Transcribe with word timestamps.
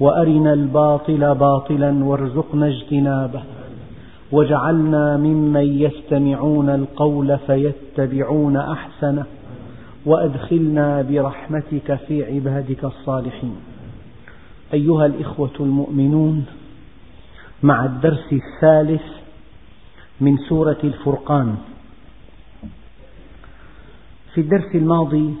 وأرنا 0.00 0.52
الباطل 0.52 1.34
باطلا 1.34 2.04
وارزقنا 2.04 2.66
اجتنابه. 2.66 3.42
واجعلنا 4.32 5.16
ممن 5.16 5.80
يستمعون 5.82 6.70
القول 6.70 7.38
فيتبعون 7.38 8.56
أحسنه. 8.56 9.26
وأدخلنا 10.06 11.02
برحمتك 11.02 11.94
في 11.94 12.34
عبادك 12.34 12.84
الصالحين. 12.84 13.56
أيها 14.74 15.06
الإخوة 15.06 15.56
المؤمنون 15.60 16.46
مع 17.62 17.84
الدرس 17.84 18.32
الثالث 18.32 19.02
من 20.20 20.36
سورة 20.48 20.78
الفرقان. 20.84 21.56
في 24.34 24.40
الدرس 24.40 24.74
الماضي 24.74 25.34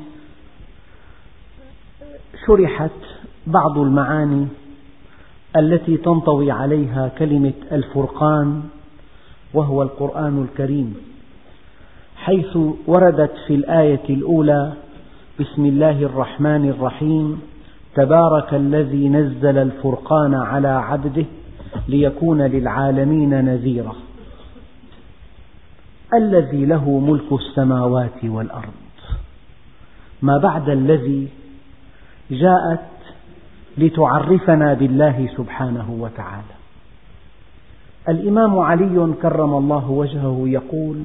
شرحت 2.46 2.90
بعض 3.48 3.78
المعاني 3.78 4.46
التي 5.56 5.96
تنطوي 5.96 6.50
عليها 6.50 7.08
كلمة 7.18 7.52
الفرقان 7.72 8.62
وهو 9.54 9.82
القرآن 9.82 10.42
الكريم. 10.42 10.96
حيث 12.16 12.58
وردت 12.86 13.32
في 13.46 13.54
الآية 13.54 14.04
الأولى 14.10 14.72
بسم 15.40 15.66
الله 15.66 16.02
الرحمن 16.02 16.68
الرحيم 16.68 17.40
تبارك 17.94 18.54
الذي 18.54 19.08
نزل 19.08 19.58
الفرقان 19.58 20.34
على 20.34 20.68
عبده 20.68 21.26
ليكون 21.88 22.42
للعالمين 22.42 23.44
نذيرا. 23.44 23.94
الذي 26.14 26.64
له 26.64 26.98
ملك 26.98 27.32
السماوات 27.32 28.24
والأرض. 28.24 28.72
ما 30.22 30.38
بعد 30.38 30.68
الذي 30.68 31.28
جاءت 32.30 32.97
لتعرفنا 33.78 34.74
بالله 34.74 35.28
سبحانه 35.36 35.96
وتعالى. 36.00 36.56
الإمام 38.08 38.58
علي 38.58 39.14
كرم 39.22 39.54
الله 39.54 39.90
وجهه 39.90 40.42
يقول 40.46 41.02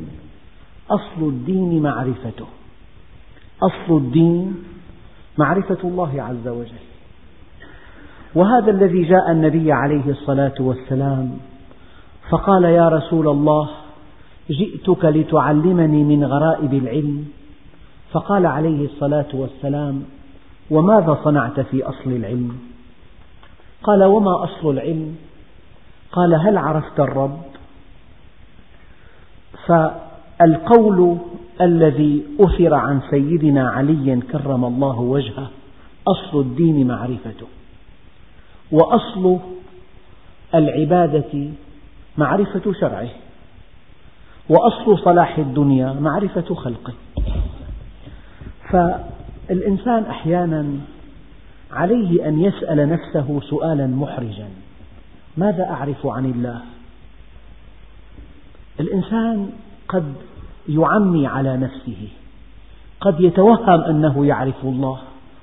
أصل 0.91 1.21
الدين 1.21 1.81
معرفته. 1.81 2.45
أصل 3.63 3.97
الدين 3.97 4.63
معرفة 5.37 5.77
الله 5.83 6.23
عز 6.23 6.47
وجل. 6.47 6.85
وهذا 8.35 8.71
الذي 8.71 9.03
جاء 9.03 9.31
النبي 9.31 9.71
عليه 9.71 10.09
الصلاة 10.09 10.57
والسلام 10.59 11.37
فقال 12.29 12.63
يا 12.63 12.89
رسول 12.89 13.27
الله 13.27 13.69
جئتك 14.49 15.05
لتعلمني 15.05 16.03
من 16.03 16.23
غرائب 16.23 16.73
العلم. 16.73 17.25
فقال 18.11 18.45
عليه 18.45 18.85
الصلاة 18.85 19.31
والسلام 19.33 20.03
وماذا 20.69 21.17
صنعت 21.23 21.59
في 21.59 21.83
أصل 21.83 22.11
العلم؟ 22.11 22.57
قال 23.83 24.03
وما 24.03 24.43
أصل 24.43 24.69
العلم؟ 24.69 25.15
قال 26.11 26.33
هل 26.33 26.57
عرفت 26.57 26.99
الرب؟ 26.99 27.41
فالقول 29.67 31.17
الذي 31.61 32.23
أثر 32.39 32.73
عن 32.73 33.01
سيدنا 33.09 33.69
علي 33.69 34.21
كرم 34.31 34.65
الله 34.65 34.99
وجهه 34.99 35.49
أصل 36.07 36.39
الدين 36.39 36.87
معرفته 36.87 37.47
وأصل 38.71 39.39
العبادة 40.55 41.49
معرفة 42.17 42.73
شرعه 42.79 43.09
وأصل 44.49 44.99
صلاح 44.99 45.37
الدنيا 45.37 45.93
معرفة 45.93 46.55
خلقه. 46.55 46.93
الإنسان 49.49 50.03
أحيانا 50.03 50.65
عليه 51.71 52.27
أن 52.27 52.39
يسأل 52.39 52.89
نفسه 52.89 53.41
سؤالا 53.49 53.87
محرجا. 53.87 54.47
ماذا 55.37 55.63
أعرف 55.63 56.07
عن 56.07 56.25
الله؟ 56.25 56.61
الإنسان 58.79 59.49
قد 59.87 60.13
يعمي 60.69 61.27
على 61.27 61.57
نفسه 61.57 62.07
قد 63.01 63.21
يتوهم 63.21 63.81
أنه 63.81 64.25
يعرف 64.25 64.63
الله 64.63 64.99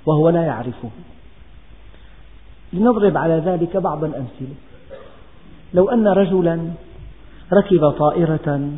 وهو 0.06 0.28
لا 0.28 0.42
يعرفه. 0.42 0.90
لنضرب 2.72 3.16
على 3.16 3.34
ذلك 3.34 3.76
بعض 3.76 4.04
الأمثلة. 4.04 4.54
لو 5.74 5.88
أن 5.90 6.08
رجلا 6.08 6.70
ركب 7.52 7.90
طائرة 7.90 8.70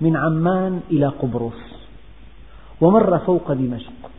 من 0.00 0.16
عمان 0.16 0.80
إلى 0.90 1.06
قبرص 1.06 1.60
ومر 2.80 3.18
فوق 3.18 3.52
دمشق 3.52 4.10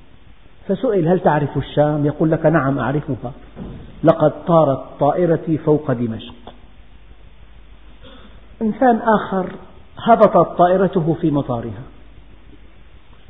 فسئل 0.67 1.07
هل 1.07 1.19
تعرف 1.19 1.57
الشام؟ 1.57 2.05
يقول 2.05 2.31
لك 2.31 2.45
نعم 2.45 2.79
أعرفها. 2.79 3.31
لقد 4.03 4.45
طارت 4.45 4.79
طائرتي 5.00 5.57
فوق 5.57 5.91
دمشق. 5.91 6.35
إنسان 8.61 9.00
آخر 9.01 9.56
هبطت 9.97 10.57
طائرته 10.57 11.17
في 11.22 11.31
مطارها. 11.31 11.83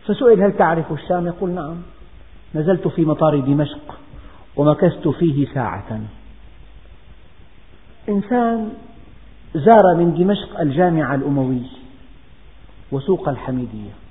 فسئل 0.06 0.44
هل 0.44 0.58
تعرف 0.58 0.92
الشام؟ 0.92 1.28
يقول 1.28 1.50
نعم 1.50 1.76
نزلت 2.56 2.88
في 2.88 3.06
مطار 3.06 3.40
دمشق 3.40 3.96
ومكثت 4.56 5.08
فيه 5.08 5.54
ساعة. 5.54 6.02
إنسان 8.10 8.70
زار 9.56 9.96
من 9.96 10.14
دمشق 10.14 10.60
الجامع 10.60 11.16
الأموي 11.16 11.62
وسوق 12.92 13.30
الحميدية. 13.30 14.07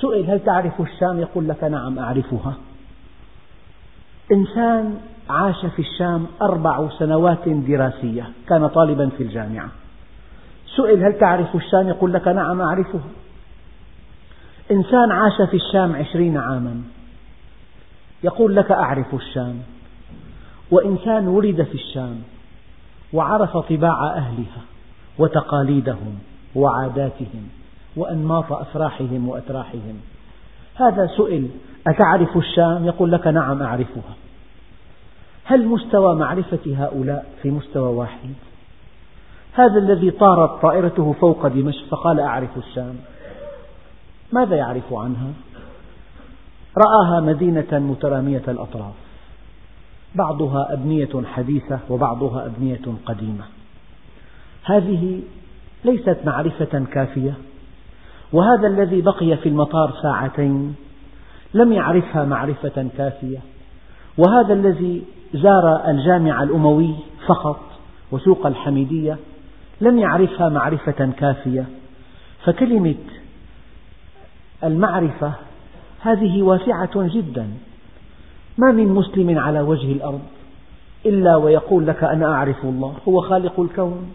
سئل 0.00 0.30
هل 0.30 0.40
تعرف 0.44 0.80
الشام؟ 0.80 1.20
يقول 1.20 1.48
لك 1.48 1.64
نعم 1.64 1.98
أعرفها. 1.98 2.54
إنسان 4.32 4.98
عاش 5.30 5.66
في 5.66 5.78
الشام 5.78 6.26
أربع 6.42 6.88
سنوات 6.98 7.48
دراسية، 7.48 8.30
كان 8.48 8.66
طالبا 8.66 9.08
في 9.08 9.22
الجامعة. 9.22 9.68
سئل 10.76 11.04
هل 11.04 11.18
تعرف 11.18 11.56
الشام؟ 11.56 11.88
يقول 11.88 12.12
لك 12.12 12.28
نعم 12.28 12.60
أعرفها. 12.60 13.10
إنسان 14.70 15.10
عاش 15.10 15.42
في 15.50 15.56
الشام 15.56 15.96
عشرين 15.96 16.36
عاما، 16.36 16.82
يقول 18.24 18.56
لك 18.56 18.70
أعرف 18.72 19.14
الشام. 19.14 19.62
وإنسان 20.70 21.28
ولد 21.28 21.62
في 21.62 21.74
الشام 21.74 22.22
وعرف 23.12 23.56
طباع 23.56 24.14
أهلها 24.14 24.62
وتقاليدهم 25.18 26.18
وعاداتهم 26.54 27.48
وأنماط 27.96 28.52
أفراحهم 28.52 29.28
وأتراحهم 29.28 30.00
هذا 30.74 31.10
سئل 31.16 31.48
أتعرف 31.86 32.36
الشام؟ 32.36 32.86
يقول 32.86 33.12
لك 33.12 33.26
نعم 33.26 33.62
أعرفها 33.62 34.14
هل 35.44 35.66
مستوى 35.66 36.14
معرفة 36.14 36.74
هؤلاء 36.76 37.26
في 37.42 37.50
مستوى 37.50 37.94
واحد؟ 37.94 38.34
هذا 39.52 39.78
الذي 39.78 40.10
طارت 40.10 40.62
طائرته 40.62 41.12
فوق 41.12 41.46
دمشق 41.46 41.86
فقال 41.90 42.20
أعرف 42.20 42.56
الشام 42.56 42.96
ماذا 44.32 44.56
يعرف 44.56 44.92
عنها؟ 44.92 45.32
رآها 46.78 47.20
مدينة 47.20 47.78
مترامية 47.78 48.42
الأطراف 48.48 48.94
بعضها 50.14 50.72
أبنية 50.72 51.22
حديثة 51.24 51.78
وبعضها 51.88 52.46
أبنية 52.46 52.80
قديمة 53.06 53.44
هذه 54.64 55.20
ليست 55.84 56.18
معرفة 56.24 56.84
كافية 56.92 57.34
وهذا 58.32 58.66
الذي 58.66 59.00
بقي 59.00 59.36
في 59.36 59.48
المطار 59.48 59.92
ساعتين 60.02 60.74
لم 61.54 61.72
يعرفها 61.72 62.24
معرفة 62.24 62.88
كافية. 62.98 63.38
وهذا 64.18 64.54
الذي 64.54 65.02
زار 65.34 65.90
الجامع 65.90 66.42
الأموي 66.42 66.94
فقط 67.26 67.60
وسوق 68.12 68.46
الحميدية 68.46 69.16
لم 69.80 69.98
يعرفها 69.98 70.48
معرفة 70.48 71.12
كافية. 71.18 71.64
فكلمة 72.44 72.94
المعرفة 74.64 75.32
هذه 76.00 76.42
واسعة 76.42 76.90
جدا. 76.94 77.48
ما 78.58 78.72
من 78.72 78.88
مسلم 78.88 79.38
على 79.38 79.60
وجه 79.60 79.92
الأرض 79.92 80.22
إلا 81.06 81.36
ويقول 81.36 81.86
لك 81.86 82.04
أنا 82.04 82.26
أعرف 82.26 82.64
الله 82.64 82.94
هو 83.08 83.20
خالق 83.20 83.60
الكون. 83.60 84.12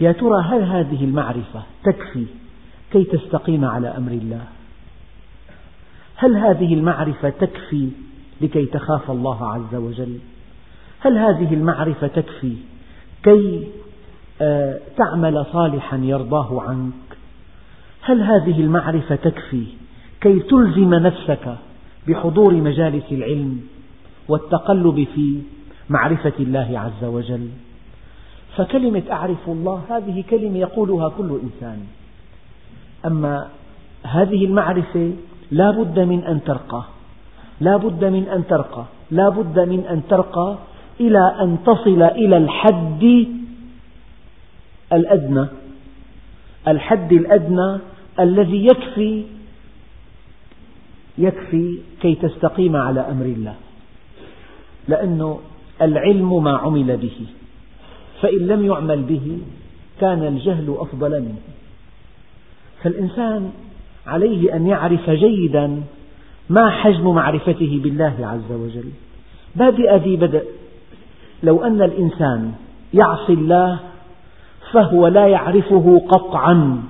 يا 0.00 0.12
ترى 0.12 0.42
هل 0.44 0.62
هذه 0.62 1.04
المعرفة 1.04 1.62
تكفي 1.84 2.26
كي 2.92 3.04
تستقيم 3.04 3.64
على 3.64 3.88
أمر 3.88 4.12
الله. 4.12 4.44
هل 6.16 6.36
هذه 6.36 6.74
المعرفة 6.74 7.30
تكفي 7.30 7.88
لكي 8.40 8.66
تخاف 8.66 9.10
الله 9.10 9.46
عز 9.52 9.74
وجل؟ 9.74 10.18
هل 11.00 11.18
هذه 11.18 11.54
المعرفة 11.54 12.06
تكفي 12.06 12.56
كي 13.22 13.68
آه، 14.42 14.80
تعمل 14.96 15.46
صالحا 15.52 15.96
يرضاه 15.96 16.62
عنك؟ 16.62 16.92
هل 18.02 18.22
هذه 18.22 18.60
المعرفة 18.60 19.16
تكفي 19.16 19.64
كي 20.20 20.40
تلزم 20.40 20.94
نفسك 20.94 21.56
بحضور 22.08 22.54
مجالس 22.54 23.12
العلم 23.12 23.60
والتقلب 24.28 25.06
في 25.14 25.42
معرفة 25.88 26.32
الله 26.40 26.80
عز 26.80 27.04
وجل؟ 27.04 27.48
فكلمة 28.56 29.02
أعرف 29.10 29.48
الله 29.48 29.82
هذه 29.90 30.24
كلمة 30.30 30.58
يقولها 30.58 31.08
كل 31.08 31.40
إنسان. 31.42 31.86
أما 33.06 33.48
هذه 34.02 34.44
المعرفة 34.44 35.12
لا 35.50 35.70
بد 35.70 35.98
من 35.98 36.24
أن 36.24 36.44
ترقى. 36.44 36.84
لا 37.60 37.76
بد 37.76 38.04
من 38.04 38.28
أن 38.28 38.46
ترقى. 38.46 38.84
لا 39.10 39.28
بد 39.28 39.58
من 39.58 39.86
أن 39.86 40.02
ترقى 40.08 40.58
إلى 41.00 41.36
أن 41.40 41.58
تصل 41.66 42.02
إلى 42.02 42.36
الحد 42.36 43.26
الأدنى. 44.92 45.46
الحد 46.68 47.12
الأدنى 47.12 47.78
الذي 48.20 48.66
يكفي 48.66 49.24
يكفي 51.18 51.78
كي 52.00 52.14
تستقيم 52.14 52.76
على 52.76 53.00
أمر 53.00 53.24
الله. 53.24 53.54
لأن 54.88 55.36
العلم 55.82 56.44
ما 56.44 56.56
عمل 56.56 56.96
به. 56.96 57.18
فإن 58.22 58.46
لم 58.46 58.64
يعمل 58.64 59.02
به 59.02 59.38
كان 60.00 60.26
الجهل 60.26 60.76
أفضل 60.78 61.20
منه. 61.20 61.49
فالإنسان 62.82 63.50
عليه 64.06 64.56
أن 64.56 64.66
يعرف 64.66 65.10
جيدا 65.10 65.82
ما 66.50 66.70
حجم 66.70 67.14
معرفته 67.14 67.80
بالله 67.82 68.14
عز 68.20 68.52
وجل. 68.52 68.90
بادئ 69.56 69.96
ذي 69.96 70.16
بدء 70.16 70.44
لو 71.42 71.64
أن 71.64 71.82
الإنسان 71.82 72.52
يعصي 72.94 73.32
الله 73.32 73.78
فهو 74.72 75.06
لا 75.06 75.26
يعرفه 75.26 76.02
قطعا 76.08 76.82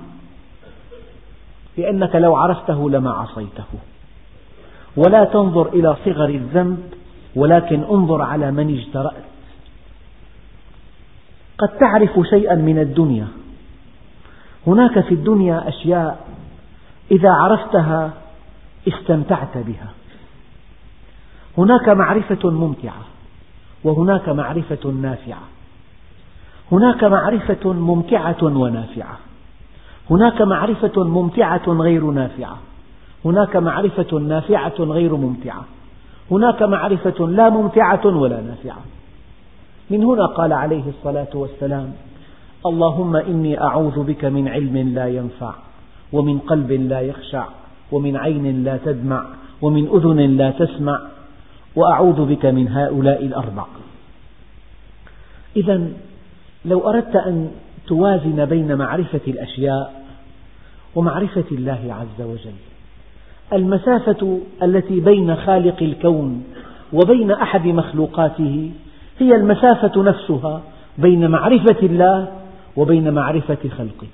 لأنك 1.77 2.15
لو 2.15 2.35
عرفته 2.35 2.89
لما 2.89 3.11
عصيته. 3.11 3.65
ولا 4.97 5.23
تنظر 5.23 5.67
إلى 5.67 5.95
صغر 6.05 6.29
الذنب 6.29 6.79
ولكن 7.35 7.83
انظر 7.83 8.21
على 8.21 8.51
من 8.51 8.77
اجترأت. 8.77 9.23
قد 11.57 11.69
تعرف 11.77 12.19
شيئا 12.29 12.55
من 12.55 12.79
الدنيا. 12.79 13.27
هناك 14.67 14.99
في 14.99 15.13
الدنيا 15.13 15.69
أشياء 15.69 16.27
إذا 17.11 17.29
عرفتها 17.31 18.13
استمتعت 18.87 19.57
بها. 19.57 19.89
هناك 21.57 21.89
معرفة 21.89 22.49
ممتعة 22.49 23.01
وهناك 23.83 24.29
معرفة 24.29 24.91
نافعة. 24.91 25.41
هناك 26.71 27.03
معرفة 27.03 27.73
ممتعة 27.73 28.43
ونافعة. 28.43 29.17
هناك 30.09 30.41
معرفة 30.41 31.03
ممتعة 31.03 31.67
غير 31.67 32.03
نافعة. 32.03 32.57
هناك 33.25 33.55
معرفة 33.55 34.19
نافعة 34.19 34.79
غير 34.79 35.15
ممتعة. 35.15 35.65
هناك 36.31 36.61
معرفة 36.61 37.27
لا 37.27 37.49
ممتعة 37.49 38.05
ولا 38.05 38.41
نافعة. 38.41 38.81
من 39.89 40.03
هنا 40.03 40.25
قال 40.25 40.53
عليه 40.53 40.83
الصلاة 40.87 41.27
والسلام 41.33 41.93
اللهم 42.65 43.15
إني 43.15 43.61
أعوذ 43.61 44.03
بك 44.03 44.25
من 44.25 44.47
علم 44.47 44.77
لا 44.77 45.07
ينفع 45.07 45.53
ومن 46.13 46.39
قلب 46.39 46.71
لا 46.71 47.01
يخشع 47.01 47.45
ومن 47.91 48.17
عين 48.17 48.63
لا 48.63 48.77
تدمع 48.85 49.25
ومن 49.61 49.87
أذن 49.87 50.37
لا 50.37 50.51
تسمع 50.51 50.99
وأعوذ 51.75 52.25
بك 52.25 52.45
من 52.45 52.67
هؤلاء 52.67 53.25
الأربع 53.25 53.65
إذا 55.55 55.87
لو 56.65 56.89
أردت 56.89 57.15
أن 57.15 57.51
توازن 57.87 58.45
بين 58.45 58.75
معرفة 58.75 59.21
الأشياء 59.27 60.03
ومعرفة 60.95 61.45
الله 61.51 61.95
عز 61.99 62.25
وجل 62.25 62.59
المسافة 63.53 64.39
التي 64.63 64.99
بين 64.99 65.35
خالق 65.35 65.83
الكون 65.83 66.43
وبين 66.93 67.31
أحد 67.31 67.65
مخلوقاته 67.67 68.71
هي 69.19 69.35
المسافة 69.35 70.03
نفسها 70.03 70.61
بين 70.97 71.29
معرفة 71.29 71.79
الله 71.83 72.40
وبين 72.77 73.13
معرفة 73.13 73.69
خلقه. 73.77 74.07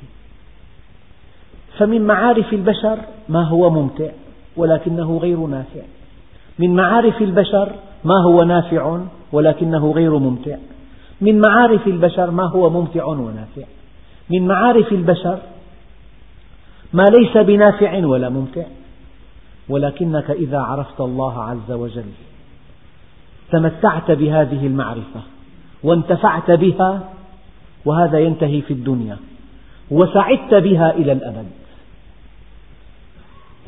فمن 1.78 2.02
معارف 2.02 2.54
البشر 2.54 3.00
ما 3.30 3.44
هو 3.44 3.70
ممتع 3.70 4.10
ولكنه 4.58 5.18
غير 5.18 5.38
نافع. 5.38 5.82
من 6.60 6.76
معارف 6.76 7.22
البشر 7.22 7.72
ما 8.06 8.22
هو 8.24 8.44
نافع 8.44 9.00
ولكنه 9.32 9.92
غير 9.92 10.18
ممتع. 10.18 10.58
من 11.22 11.40
معارف 11.40 11.88
البشر 11.88 12.32
ما 12.32 12.44
هو 12.44 12.70
ممتع 12.70 13.06
ونافع. 13.06 13.64
من 14.30 14.48
معارف 14.48 14.92
البشر 14.92 15.40
ما 16.94 17.04
ليس 17.04 17.38
بنافع 17.38 18.06
ولا 18.06 18.30
ممتع. 18.30 18.64
ولكنك 19.70 20.32
إذا 20.32 20.60
عرفت 20.60 21.02
الله 21.02 21.44
عز 21.44 21.72
وجل 21.72 22.12
تمتعت 23.52 24.12
بهذه 24.12 24.68
المعرفة 24.68 25.22
وانتفعت 25.84 26.52
بها 26.52 27.10
وهذا 27.88 28.20
ينتهي 28.20 28.62
في 28.62 28.74
الدنيا. 28.74 29.18
وسعدت 29.92 30.54
بها 30.54 30.94
إلى 30.94 31.12
الأبد. 31.12 31.46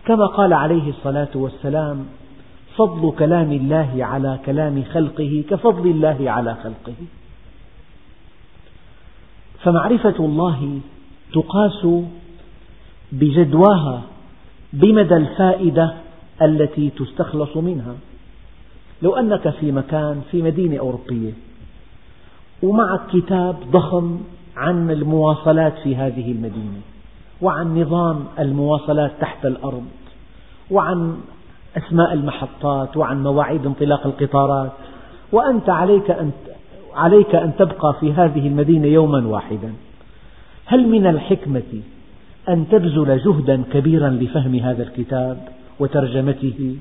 كما 0.05 0.25
قال 0.25 0.53
عليه 0.53 0.89
الصلاة 0.89 1.33
والسلام 1.35 2.05
فضل 2.75 3.11
كلام 3.19 3.51
الله 3.51 4.05
على 4.05 4.39
كلام 4.45 4.83
خلقه 4.93 5.43
كفضل 5.49 5.89
الله 5.89 6.31
على 6.31 6.55
خلقه. 6.63 6.93
فمعرفة 9.63 10.15
الله 10.19 10.79
تقاس 11.33 11.87
بجدواها 13.11 14.01
بمدى 14.73 15.15
الفائدة 15.15 15.93
التي 16.41 16.89
تستخلص 16.89 17.57
منها. 17.57 17.95
لو 19.01 19.15
أنك 19.15 19.49
في 19.49 19.71
مكان 19.71 20.21
في 20.31 20.41
مدينة 20.41 20.79
أوروبية 20.79 21.31
ومعك 22.63 22.99
كتاب 23.13 23.55
ضخم 23.71 24.19
عن 24.57 24.91
المواصلات 24.91 25.73
في 25.83 25.95
هذه 25.95 26.31
المدينة 26.31 26.81
وعن 27.41 27.81
نظام 27.81 28.25
المواصلات 28.39 29.11
تحت 29.21 29.45
الأرض 29.45 29.85
وعن 30.71 31.17
أسماء 31.77 32.13
المحطات 32.13 32.97
وعن 32.97 33.23
مواعيد 33.23 33.65
انطلاق 33.65 34.07
القطارات 34.07 34.71
وأنت 35.31 35.69
عليك 35.69 36.11
أن 36.11 36.31
عليك 36.95 37.35
أن 37.35 37.51
تبقى 37.59 37.95
في 37.99 38.13
هذه 38.13 38.47
المدينة 38.47 38.87
يوما 38.87 39.27
واحدا. 39.27 39.73
هل 40.65 40.87
من 40.87 41.07
الحكمة 41.07 41.81
أن 42.49 42.67
تبذل 42.71 43.21
جهدا 43.25 43.63
كبيرا 43.73 44.09
لفهم 44.09 44.55
هذا 44.55 44.83
الكتاب 44.83 45.37
وترجمته؟ 45.79 46.75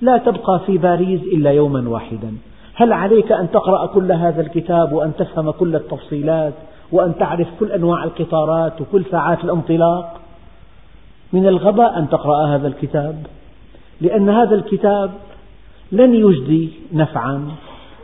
لا 0.00 0.18
تبقى 0.18 0.60
في 0.66 0.78
باريس 0.78 1.20
إلا 1.22 1.50
يوما 1.50 1.88
واحدا. 1.88 2.32
هل 2.80 2.92
عليك 2.92 3.32
أن 3.32 3.50
تقرأ 3.50 3.86
كل 3.86 4.12
هذا 4.12 4.40
الكتاب 4.40 4.92
وأن 4.92 5.12
تفهم 5.18 5.50
كل 5.50 5.76
التفصيلات 5.76 6.54
وأن 6.92 7.14
تعرف 7.18 7.48
كل 7.60 7.72
أنواع 7.72 8.04
القطارات 8.04 8.80
وكل 8.80 9.04
ساعات 9.10 9.44
الانطلاق؟ 9.44 10.20
من 11.32 11.46
الغباء 11.46 11.98
أن 11.98 12.08
تقرأ 12.08 12.46
هذا 12.46 12.68
الكتاب 12.68 13.26
لأن 14.00 14.28
هذا 14.28 14.54
الكتاب 14.54 15.10
لن 15.92 16.14
يجدي 16.14 16.70
نفعا 16.92 17.48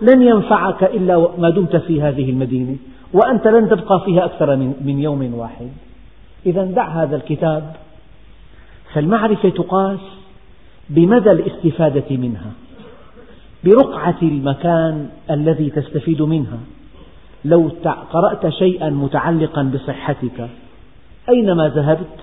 لن 0.02 0.22
ينفعك 0.22 0.84
إلا 0.84 1.28
ما 1.38 1.50
دمت 1.50 1.76
في 1.76 2.02
هذه 2.02 2.30
المدينة 2.30 2.76
وأنت 3.12 3.46
لن 3.46 3.68
تبقى 3.68 4.02
فيها 4.04 4.24
أكثر 4.24 4.56
من 4.56 4.98
يوم 5.00 5.34
واحد. 5.34 5.68
إذا 6.46 6.64
دع 6.64 6.88
هذا 6.88 7.16
الكتاب. 7.16 7.76
فالمعرفة 8.94 9.48
تقاس 9.48 9.98
بمدى 10.90 11.30
الاستفادة 11.30 12.16
منها. 12.16 12.50
برقعة 13.64 14.18
المكان 14.22 15.08
الذي 15.30 15.70
تستفيد 15.70 16.22
منها. 16.22 16.58
لو 17.44 17.70
قرأت 18.12 18.48
شيئا 18.48 18.90
متعلقا 18.90 19.62
بصحتك 19.62 20.48
أينما 21.28 21.68
ذهبت 21.68 22.18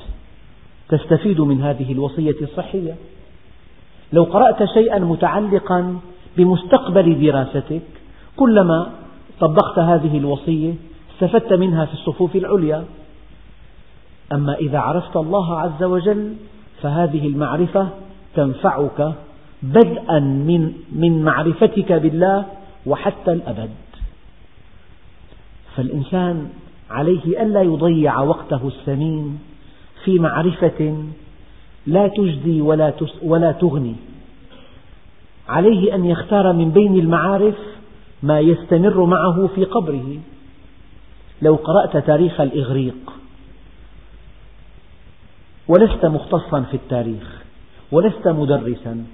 تستفيد 0.89 1.41
من 1.41 1.61
هذه 1.61 1.91
الوصية 1.91 2.35
الصحية؟ 2.41 2.95
لو 4.13 4.23
قرأت 4.23 4.63
شيئا 4.73 4.99
متعلقا 4.99 5.99
بمستقبل 6.37 7.25
دراستك 7.25 7.81
كلما 8.37 8.89
طبقت 9.39 9.79
هذه 9.79 10.17
الوصية 10.17 10.73
استفدت 11.13 11.53
منها 11.53 11.85
في 11.85 11.93
الصفوف 11.93 12.35
العليا. 12.35 12.83
أما 14.33 14.53
إذا 14.53 14.79
عرفت 14.79 15.15
الله 15.15 15.59
عز 15.59 15.83
وجل 15.83 16.35
فهذه 16.81 17.27
المعرفة 17.27 17.87
تنفعك 18.35 19.13
بدءا 19.63 20.19
من 20.19 20.73
من 20.91 21.23
معرفتك 21.23 21.91
بالله 21.91 22.45
وحتى 22.85 23.31
الأبد. 23.31 23.69
فالإنسان 25.75 26.49
عليه 26.89 27.41
ألا 27.41 27.61
يضيع 27.61 28.19
وقته 28.21 28.67
الثمين 28.67 29.39
في 30.03 30.19
معرفة 30.19 31.03
لا 31.87 32.07
تجدي 32.07 32.61
ولا, 32.61 32.93
ولا 33.23 33.51
تغني. 33.51 33.95
عليه 35.49 35.95
أن 35.95 36.05
يختار 36.05 36.53
من 36.53 36.71
بين 36.71 36.99
المعارف 36.99 37.55
ما 38.23 38.39
يستمر 38.39 39.05
معه 39.05 39.47
في 39.55 39.65
قبره. 39.65 40.19
لو 41.41 41.55
قرأت 41.55 41.97
تاريخ 41.97 42.41
الإغريق 42.41 43.13
ولست 45.67 46.05
مختصا 46.05 46.61
في 46.61 46.73
التاريخ 46.73 47.43
ولست 47.91 48.27
مدرسا 48.27 49.05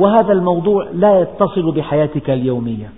وهذا 0.00 0.32
الموضوع 0.32 0.86
لا 0.94 1.20
يتصل 1.20 1.72
بحياتك 1.72 2.30
اليومية. 2.30 2.90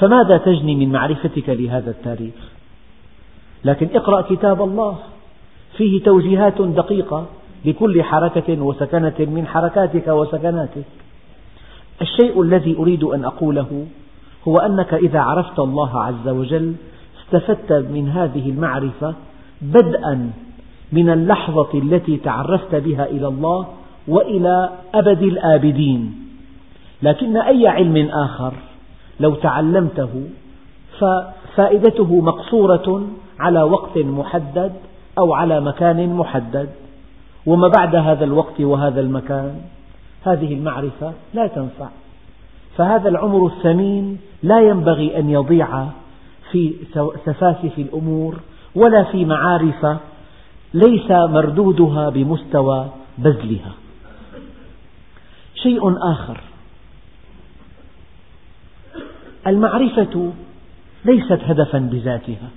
فماذا 0.00 0.36
تجني 0.36 0.74
من 0.74 0.92
معرفتك 0.92 1.48
لهذا 1.48 1.90
التاريخ؟ 1.90 2.34
لكن 3.64 3.88
اقرأ 3.94 4.20
كتاب 4.20 4.62
الله. 4.62 4.96
فيه 5.76 6.02
توجيهات 6.02 6.62
دقيقة 6.62 7.26
لكل 7.64 8.02
حركة 8.02 8.62
وسكنة 8.62 9.14
من 9.18 9.46
حركاتك 9.46 10.08
وسكناتك. 10.08 10.84
الشيء 12.02 12.42
الذي 12.42 12.76
أريد 12.76 13.04
أن 13.04 13.24
أقوله 13.24 13.86
هو 14.48 14.58
أنك 14.58 14.94
إذا 14.94 15.20
عرفت 15.20 15.58
الله 15.58 16.02
عز 16.02 16.28
وجل 16.28 16.74
استفدت 17.22 17.72
من 17.72 18.08
هذه 18.08 18.50
المعرفة 18.50 19.14
بدءا 19.62 20.30
من 20.92 21.10
اللحظة 21.10 21.68
التي 21.74 22.16
تعرفت 22.16 22.74
بها 22.74 23.04
إلى 23.04 23.28
الله 23.28 23.66
وإلى 24.08 24.70
أبد 24.94 25.22
الآبدين. 25.22 26.27
لكن 27.02 27.36
أي 27.36 27.68
علم 27.68 28.08
آخر 28.10 28.54
لو 29.20 29.34
تعلمته 29.34 30.28
ففائدته 30.98 32.20
مقصورة 32.20 33.06
على 33.38 33.62
وقت 33.62 33.98
محدد 33.98 34.72
أو 35.18 35.32
على 35.32 35.60
مكان 35.60 36.14
محدد. 36.14 36.68
وما 37.46 37.68
بعد 37.78 37.96
هذا 37.96 38.24
الوقت 38.24 38.60
وهذا 38.60 39.00
المكان 39.00 39.60
هذه 40.24 40.54
المعرفة 40.54 41.12
لا 41.34 41.46
تنفع. 41.46 41.88
فهذا 42.76 43.08
العمر 43.08 43.46
الثمين 43.46 44.18
لا 44.42 44.60
ينبغي 44.60 45.18
أن 45.18 45.30
يضيع 45.30 45.86
في 46.50 46.74
سفاسف 47.26 47.78
الأمور 47.78 48.40
ولا 48.74 49.04
في 49.04 49.24
معارف 49.24 49.98
ليس 50.74 51.10
مردودها 51.10 52.08
بمستوى 52.08 52.86
بذلها. 53.18 53.72
شيء 55.54 56.10
آخر. 56.12 56.40
المعرفة 59.48 60.32
ليست 61.04 61.40
هدفا 61.44 61.78
بذاتها 61.78 62.48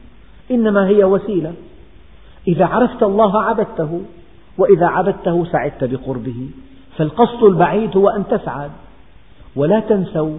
إنما 0.52 0.88
هي 0.88 1.04
وسيلة. 1.04 1.54
إذا 2.48 2.66
عرفت 2.66 3.04
الله 3.04 3.44
عبدته 3.44 4.02
وإذا 4.58 4.86
عبدته 4.86 5.46
سعدت 5.46 5.84
بقربه. 5.84 6.50
فالقصد 6.98 7.44
البعيد 7.44 7.98
هو 7.98 8.10
أن 8.10 8.24
تسعد. 8.28 8.72
ولا 9.56 9.80
تنسوا 9.80 10.38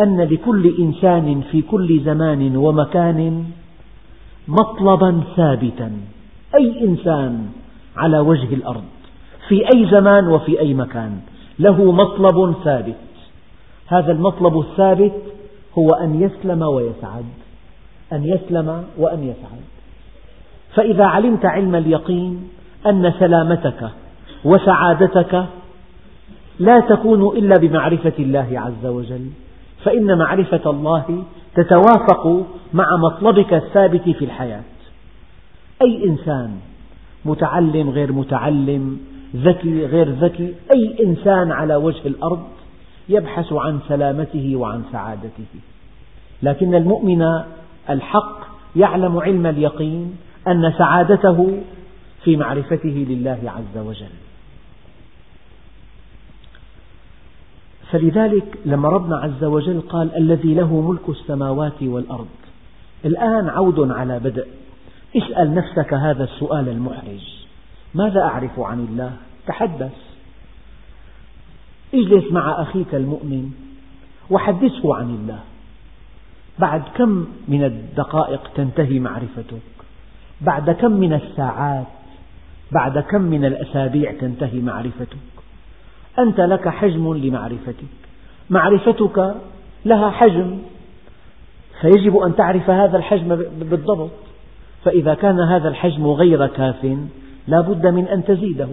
أن 0.00 0.20
لكل 0.20 0.74
إنسان 0.78 1.42
في 1.50 1.62
كل 1.62 2.00
زمان 2.00 2.56
ومكان 2.56 3.44
مطلبا 4.48 5.20
ثابتا. 5.36 5.92
أي 6.54 6.84
إنسان 6.84 7.46
على 7.96 8.18
وجه 8.18 8.54
الأرض 8.54 8.84
في 9.48 9.64
أي 9.74 9.90
زمان 9.90 10.28
وفي 10.28 10.60
أي 10.60 10.74
مكان 10.74 11.20
له 11.58 11.92
مطلب 11.92 12.54
ثابت. 12.64 12.96
هذا 13.86 14.12
المطلب 14.12 14.60
الثابت 14.60 15.12
هو 15.78 15.90
أن 15.90 16.22
يسلم 16.22 16.62
ويسعد. 16.62 17.24
أن 18.12 18.24
يسلم 18.24 18.84
وأن 18.98 19.22
يسعد. 19.22 19.62
فإذا 20.74 21.04
علمت 21.04 21.44
علم 21.44 21.74
اليقين 21.74 22.48
أن 22.86 23.12
سلامتك 23.18 23.90
وسعادتك 24.44 25.44
لا 26.58 26.80
تكون 26.80 27.36
إلا 27.36 27.58
بمعرفة 27.58 28.12
الله 28.18 28.48
عز 28.54 28.86
وجل 28.86 29.26
فإن 29.84 30.18
معرفة 30.18 30.70
الله 30.70 31.24
تتوافق 31.54 32.46
مع 32.74 32.96
مطلبك 32.96 33.54
الثابت 33.54 34.08
في 34.08 34.24
الحياة. 34.24 34.62
أي 35.82 36.04
إنسان 36.04 36.50
متعلم 37.24 37.90
غير 37.90 38.12
متعلم 38.12 39.00
ذكي 39.36 39.86
غير 39.86 40.08
ذكي 40.08 40.54
أي 40.76 40.96
إنسان 41.04 41.52
على 41.52 41.76
وجه 41.76 42.06
الأرض 42.06 42.42
يبحث 43.08 43.52
عن 43.52 43.80
سلامته 43.88 44.56
وعن 44.56 44.82
سعادته. 44.92 45.46
لكن 46.42 46.74
المؤمن 46.74 47.22
الحق 47.90 48.38
يعلم 48.76 49.18
علم 49.18 49.46
اليقين 49.46 50.16
أن 50.48 50.72
سعادته 50.78 51.62
في 52.24 52.36
معرفته 52.36 53.06
لله 53.08 53.38
عز 53.44 53.78
وجل. 53.78 54.14
فلذلك 57.90 58.58
لما 58.64 58.88
ربنا 58.88 59.16
عز 59.16 59.44
وجل 59.44 59.80
قال 59.80 60.16
الذي 60.16 60.54
له 60.54 60.80
ملك 60.80 61.08
السماوات 61.08 61.82
والأرض 61.82 62.28
الآن 63.04 63.48
عود 63.48 63.90
على 63.90 64.18
بدء. 64.18 64.46
اسأل 65.16 65.54
نفسك 65.54 65.94
هذا 65.94 66.24
السؤال 66.24 66.68
المحرج. 66.68 67.44
ماذا 67.94 68.20
أعرف 68.20 68.60
عن 68.60 68.78
الله؟ 68.78 69.12
تحدث. 69.46 70.11
إجلس 71.94 72.32
مع 72.32 72.62
أخيك 72.62 72.94
المؤمن 72.94 73.50
وحدثه 74.30 74.94
عن 74.94 75.10
الله. 75.10 75.38
بعد 76.58 76.82
كم 76.94 77.26
من 77.48 77.64
الدقائق 77.64 78.50
تنتهي 78.54 78.98
معرفتك؟ 78.98 79.62
بعد 80.40 80.70
كم 80.70 80.92
من 80.92 81.12
الساعات؟ 81.12 81.86
بعد 82.72 82.98
كم 82.98 83.20
من 83.20 83.44
الأسابيع 83.44 84.12
تنتهي 84.12 84.60
معرفتك؟ 84.60 85.16
أنت 86.18 86.40
لك 86.40 86.68
حجم 86.68 87.14
لمعرفتك. 87.14 87.84
معرفتك 88.50 89.34
لها 89.84 90.10
حجم 90.10 90.58
فيجب 91.80 92.16
أن 92.16 92.36
تعرف 92.36 92.70
هذا 92.70 92.96
الحجم 92.96 93.36
بالضبط. 93.60 94.10
فإذا 94.84 95.14
كان 95.14 95.40
هذا 95.40 95.68
الحجم 95.68 96.06
غير 96.06 96.46
كاف 96.46 96.96
لا 97.46 97.60
بد 97.60 97.86
من 97.86 98.08
أن 98.08 98.24
تزيده. 98.24 98.68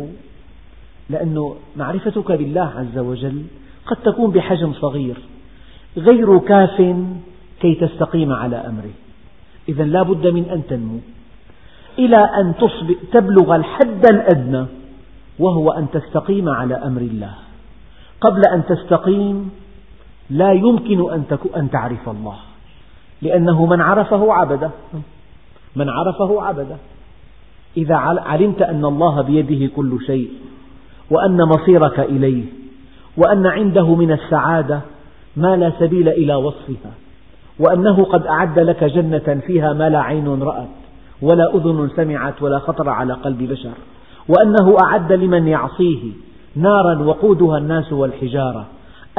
لأن 1.10 1.54
معرفتك 1.76 2.32
بالله 2.32 2.72
عز 2.78 2.98
وجل 2.98 3.44
قد 3.86 3.98
تكون 3.98 4.32
بحجم 4.32 4.74
صغير 4.74 5.18
غير 5.98 6.38
كاف 6.40 6.96
كي 7.62 7.76
تستقيم 7.76 8.34
على 8.34 8.56
أمره. 8.56 8.94
إذا 9.70 9.84
لا 9.84 10.04
بد 10.04 10.28
من 10.28 10.46
أن 10.50 10.62
تنمو. 10.70 11.00
إلى 12.00 12.18
أن 12.18 12.54
تبلغ 13.12 13.56
الحد 13.56 14.06
الأدنى 14.12 14.66
وهو 15.40 15.72
أن 15.72 15.88
تستقيم 15.92 16.50
على 16.50 16.76
أمر 16.76 17.02
الله. 17.02 17.34
قبل 18.22 18.42
أن 18.54 18.66
تستقيم 18.66 19.52
لا 20.30 20.52
يمكن 20.52 21.14
أن 21.56 21.70
تعرف 21.72 22.10
الله. 22.10 22.38
لأنه 23.22 23.66
من 23.66 23.82
عرفه 23.82 24.34
عبده. 24.34 24.72
من 25.76 25.90
عرفه 25.90 26.42
عبده. 26.44 26.78
إذا 27.78 27.96
علمت 27.96 28.62
أن 28.62 28.86
الله 28.86 29.22
بيده 29.22 29.76
كل 29.76 30.00
شيء 30.06 30.30
وأن 31.12 31.38
مصيرك 31.44 32.00
إليه 32.00 32.44
وأن 33.18 33.46
عنده 33.46 33.96
من 33.96 34.12
السعادة 34.12 34.82
ما 35.38 35.56
لا 35.56 35.72
سبيل 35.80 36.10
إلى 36.10 36.36
وصفها 36.36 36.92
وأنه 37.60 38.04
قد 38.04 38.26
أعد 38.26 38.60
لك 38.60 38.84
جنة 38.84 39.42
فيها 39.48 39.74
ما 39.74 39.90
لا 39.90 40.02
عين 40.02 40.44
رأت 40.44 40.68
ولا 41.22 41.56
أذن 41.56 41.90
سمعت 41.96 42.42
ولا 42.42 42.60
خطر 42.60 42.90
على 42.90 43.14
قلب 43.14 43.44
بشر 43.44 43.72
وأنه 44.28 44.76
أعد 44.84 45.12
لمن 45.12 45.48
يعصيه 45.48 46.12
نارا 46.56 47.00
وقودها 47.04 47.58
الناس 47.58 47.94
والحجارة. 47.94 48.66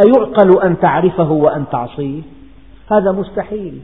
أيعقل 0.05 0.63
أن 0.63 0.81
تعرفه 0.81 1.31
وأن 1.31 1.65
تعصيه؟ 1.73 2.23
هذا 2.93 3.13
مستحيل. 3.13 3.81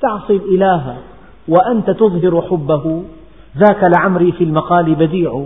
تعصي 0.00 0.36
الإله 0.36 0.96
وأنت 1.48 1.90
تظهر 1.90 2.42
حبه 2.42 3.04
ذاك 3.58 3.84
لعمري 3.96 4.32
في 4.32 4.44
المقال 4.44 4.94
بديع. 4.94 5.44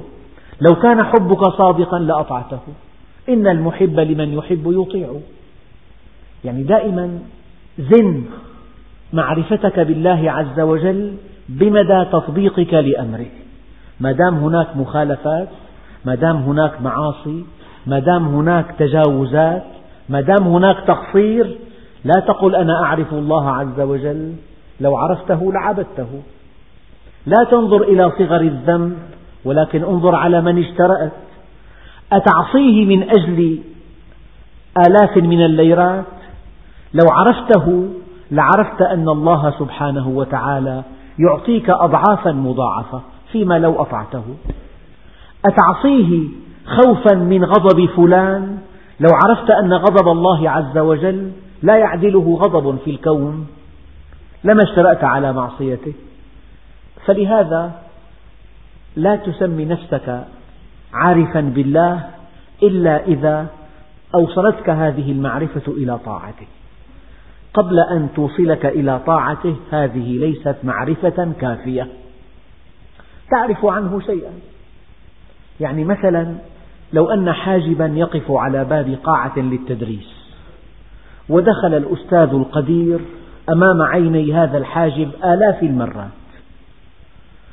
لو 0.61 0.75
كان 0.75 1.03
حبك 1.05 1.45
صادقا 1.59 1.99
لأطعته. 1.99 2.61
إن 3.29 3.47
المحب 3.47 4.01
لمن 4.01 4.33
يحب 4.33 4.63
يطيع 4.67 5.09
يعني 6.45 6.63
دائما 6.63 7.19
زن 7.79 8.25
معرفتك 9.13 9.81
بالله 9.81 10.31
عز 10.31 10.61
وجل 10.61 11.15
بمدى 11.49 12.05
تطبيقك 12.13 12.75
لأمره. 12.75 13.27
ما 14.01 14.13
دام 14.13 14.35
هناك 14.35 14.77
مخالفات 14.77 15.49
ما 16.05 16.15
دام 16.15 16.37
هناك 16.37 16.83
معاصي 16.83 17.45
ما 17.87 17.99
دام 17.99 18.27
هناك 18.27 18.75
تجاوزات 18.79 19.65
ما 20.09 20.21
دام 20.21 20.47
هناك 20.47 20.77
تقصير 20.87 21.59
لا 22.05 22.21
تقل 22.21 22.55
أنا 22.55 22.83
أعرف 22.83 23.13
الله 23.13 23.51
عز 23.51 23.81
وجل 23.81 24.35
لو 24.81 24.97
عرفته 24.97 25.53
لعبدته. 25.53 26.23
لا 27.27 27.45
تنظر 27.51 27.83
إلى 27.83 28.11
صغر 28.19 28.41
الذنب 28.41 28.99
ولكن 29.45 29.85
انظر 29.85 30.15
على 30.15 30.41
من 30.41 30.59
اشترأت. 30.59 31.13
أتعصيه 32.13 32.85
من 32.85 33.03
أجل 33.03 33.59
آلاف 34.87 35.17
من 35.17 35.45
الليرات؟ 35.45 36.05
لو 36.95 37.11
عرفته 37.11 37.89
لعرفت 38.31 38.83
أن 38.83 39.09
الله 39.09 39.55
سبحانه 39.59 40.09
وتعالى 40.09 40.83
يعطيك 41.19 41.71
أضعافا 41.71 42.33
مضاعفة 42.33 43.01
فيما 43.33 43.59
لو 43.59 43.83
أطعته. 43.83 44.25
أتعصيه 45.45 46.29
خوفا 46.67 47.15
من 47.15 47.45
غضب 47.45 47.87
فلان؟ 47.97 48.59
لو 49.01 49.09
عرفت 49.25 49.51
أن 49.51 49.73
غضب 49.73 50.09
الله 50.09 50.51
عز 50.51 50.79
وجل 50.79 51.31
لا 51.63 51.77
يعدله 51.77 52.39
غضب 52.43 52.79
في 52.85 52.91
الكون 52.91 53.47
لما 54.45 54.63
اشترأت 54.63 55.05
على 55.05 55.33
معصيته؟ 55.33 55.93
فلهذا 57.07 57.73
لا 58.97 59.17
تسمي 59.17 59.65
نفسك 59.65 60.25
عارفا 60.93 61.41
بالله 61.41 62.05
إلا 62.63 63.05
إذا 63.05 63.47
أوصلتك 64.15 64.71
هذه 64.71 65.13
المعرفة 65.13 65.73
إلى 65.73 65.99
طاعته. 65.99 66.47
قبل 67.55 67.79
أن 67.79 68.09
توصلك 68.17 68.67
إلى 68.67 69.01
طاعته 69.07 69.57
هذه 69.71 70.19
ليست 70.19 70.57
معرفة 70.65 71.33
كافية. 71.41 71.89
تعرف 73.31 73.65
عنه 73.65 74.01
شيئا. 74.01 74.33
يعني 75.61 75.85
مثلا 75.85 76.35
لو 76.93 77.11
أن 77.11 77.33
حاجبا 77.33 77.87
يقف 77.87 78.31
على 78.31 78.65
باب 78.65 78.99
قاعة 79.05 79.39
للتدريس 79.39 80.25
ودخل 81.29 81.75
الأستاذ 81.75 82.35
القدير 82.35 83.01
أمام 83.49 83.83
عيني 83.83 84.35
هذا 84.35 84.59
الحاجب 84.59 85.11
آلاف 85.25 85.63
المرات. 85.63 86.09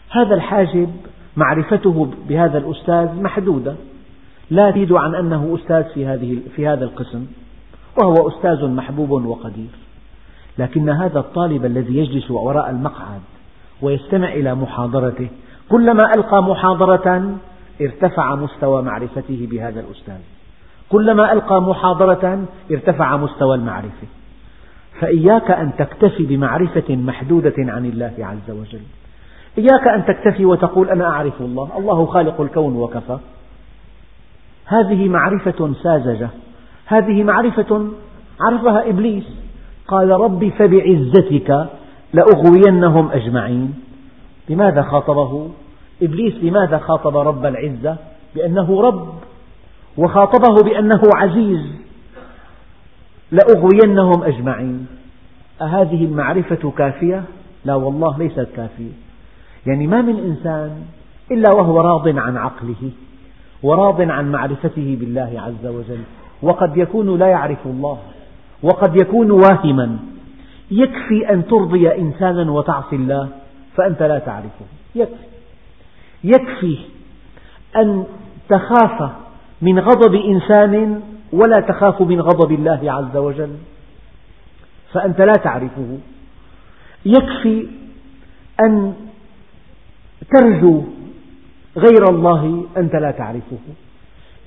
هذا 0.10 0.36
الحاجب 0.36 0.92
معرفته 1.38 2.08
بهذا 2.30 2.58
الأستاذ 2.58 3.22
محدودة. 3.22 3.76
لا 4.50 4.72
تزيد 4.72 4.92
عن 4.92 5.16
أنه 5.16 5.58
أستاذ 5.62 5.84
في, 5.94 6.06
هذه 6.06 6.40
في 6.56 6.68
هذا 6.68 6.86
القسم 6.86 7.26
وهو 8.02 8.30
أستاذ 8.30 8.68
محبوب 8.68 9.12
وقدير. 9.12 9.70
لكن 10.58 10.90
هذا 10.90 11.20
الطالب 11.20 11.66
الذي 11.66 11.98
يجلس 11.98 12.32
وراء 12.32 12.70
المقعد 12.70 13.22
ويستمع 13.82 14.34
إلى 14.34 14.56
محاضرته 14.56 15.30
كلما 15.70 16.14
ألقى 16.16 16.44
محاضرة 16.44 17.38
ارتفع 17.82 18.36
مستوى 18.36 18.82
معرفته 18.82 19.48
بهذا 19.52 19.80
الأستاذ. 19.80 20.20
كلما 20.90 21.34
ألقى 21.34 21.62
محاضرة 21.62 22.44
ارتفع 22.72 23.18
مستوى 23.18 23.56
المعرفة. 23.56 24.08
فإياك 25.00 25.52
أن 25.52 25.72
تكتفي 25.78 26.26
بمعرفة 26.26 26.96
محدودة 26.96 27.54
عن 27.58 27.86
الله 27.86 28.14
عز 28.20 28.52
وجل. 28.52 28.82
إياك 29.58 29.88
أن 29.88 30.06
تكتفي 30.06 30.46
وتقول 30.46 30.90
أنا 30.90 31.06
أعرف 31.06 31.42
الله. 31.42 31.70
الله 31.78 32.06
خالق 32.06 32.42
الكون 32.42 32.76
وكفى. 32.76 33.18
هذه 34.66 35.10
معرفة 35.10 35.74
ساذجة. 35.84 36.30
هذه 36.86 37.24
معرفة 37.24 37.88
عرفها 38.40 38.90
إبليس. 38.90 39.24
قال 39.88 40.10
رب 40.10 40.50
فبعزتك 40.50 41.68
لأغوينهم 42.14 43.12
أجمعين. 43.12 43.74
لماذا 44.50 44.82
خاطبه؟ 44.82 45.50
إبليس 46.04 46.34
لماذا 46.44 46.78
خاطب 46.78 47.18
رب 47.18 47.46
العزة؟ 47.46 47.98
بأنه 48.36 48.82
رب. 48.82 49.14
وخاطبه 49.98 50.64
بأنه 50.64 51.02
عزيز. 51.16 51.82
لأغوينهم 53.32 54.24
أجمعين. 54.24 54.88
أهذه 55.62 56.06
المعرفة 56.06 56.72
كافية؟ 56.78 57.24
لا 57.66 57.76
والله 57.76 58.18
ليست 58.18 58.48
كافية. 58.56 58.92
يعني 59.68 59.88
ما 59.88 60.02
من 60.02 60.18
إنسان 60.20 60.82
إلا 61.32 61.52
وهو 61.52 61.82
راض 61.82 62.18
عن 62.18 62.38
عقله 62.38 62.92
وراض 63.64 64.02
عن 64.02 64.32
معرفته 64.32 64.98
بالله 65.00 65.42
عز 65.42 65.66
وجل 65.66 66.02
وقد 66.42 66.78
يكون 66.78 67.20
لا 67.20 67.28
يعرف 67.28 67.66
الله 67.66 67.98
وقد 68.64 69.02
يكون 69.02 69.32
واهما. 69.32 70.00
يكفي 70.72 71.30
أن 71.30 71.48
ترضي 71.48 71.96
إنسانا 71.98 72.52
وتعصي 72.52 72.96
الله 72.96 73.30
فأنت 73.76 74.04
لا 74.04 74.20
تعرفه. 74.20 74.66
يكفي. 74.96 75.26
يكفي 76.24 76.78
أن 77.76 78.06
تخاف 78.50 79.12
من 79.62 79.80
غضب 79.80 80.16
إنسان 80.16 81.02
ولا 81.34 81.60
تخاف 81.60 82.02
من 82.02 82.22
غضب 82.22 82.52
الله 82.52 82.92
عز 82.92 83.18
وجل 83.18 83.56
فأنت 84.94 85.22
لا 85.22 85.34
تعرفه. 85.34 85.98
يكفي 87.06 87.68
أن 88.66 88.94
ترجو 90.30 90.84
غير 91.78 92.10
الله 92.10 92.66
أنت 92.78 92.96
لا 92.96 93.12
تعرفه. 93.12 93.58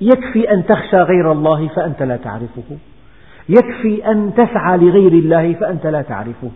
يكفي 0.00 0.52
أن 0.52 0.66
تخشى 0.66 0.96
غير 0.96 1.32
الله 1.32 1.68
فأنت 1.68 2.02
لا 2.02 2.16
تعرفه. 2.16 2.76
يكفي 3.48 4.10
أن 4.10 4.34
تسعى 4.34 4.78
لغير 4.78 5.12
الله 5.12 5.54
فأنت 5.54 5.86
لا 5.86 6.02
تعرفه. 6.02 6.50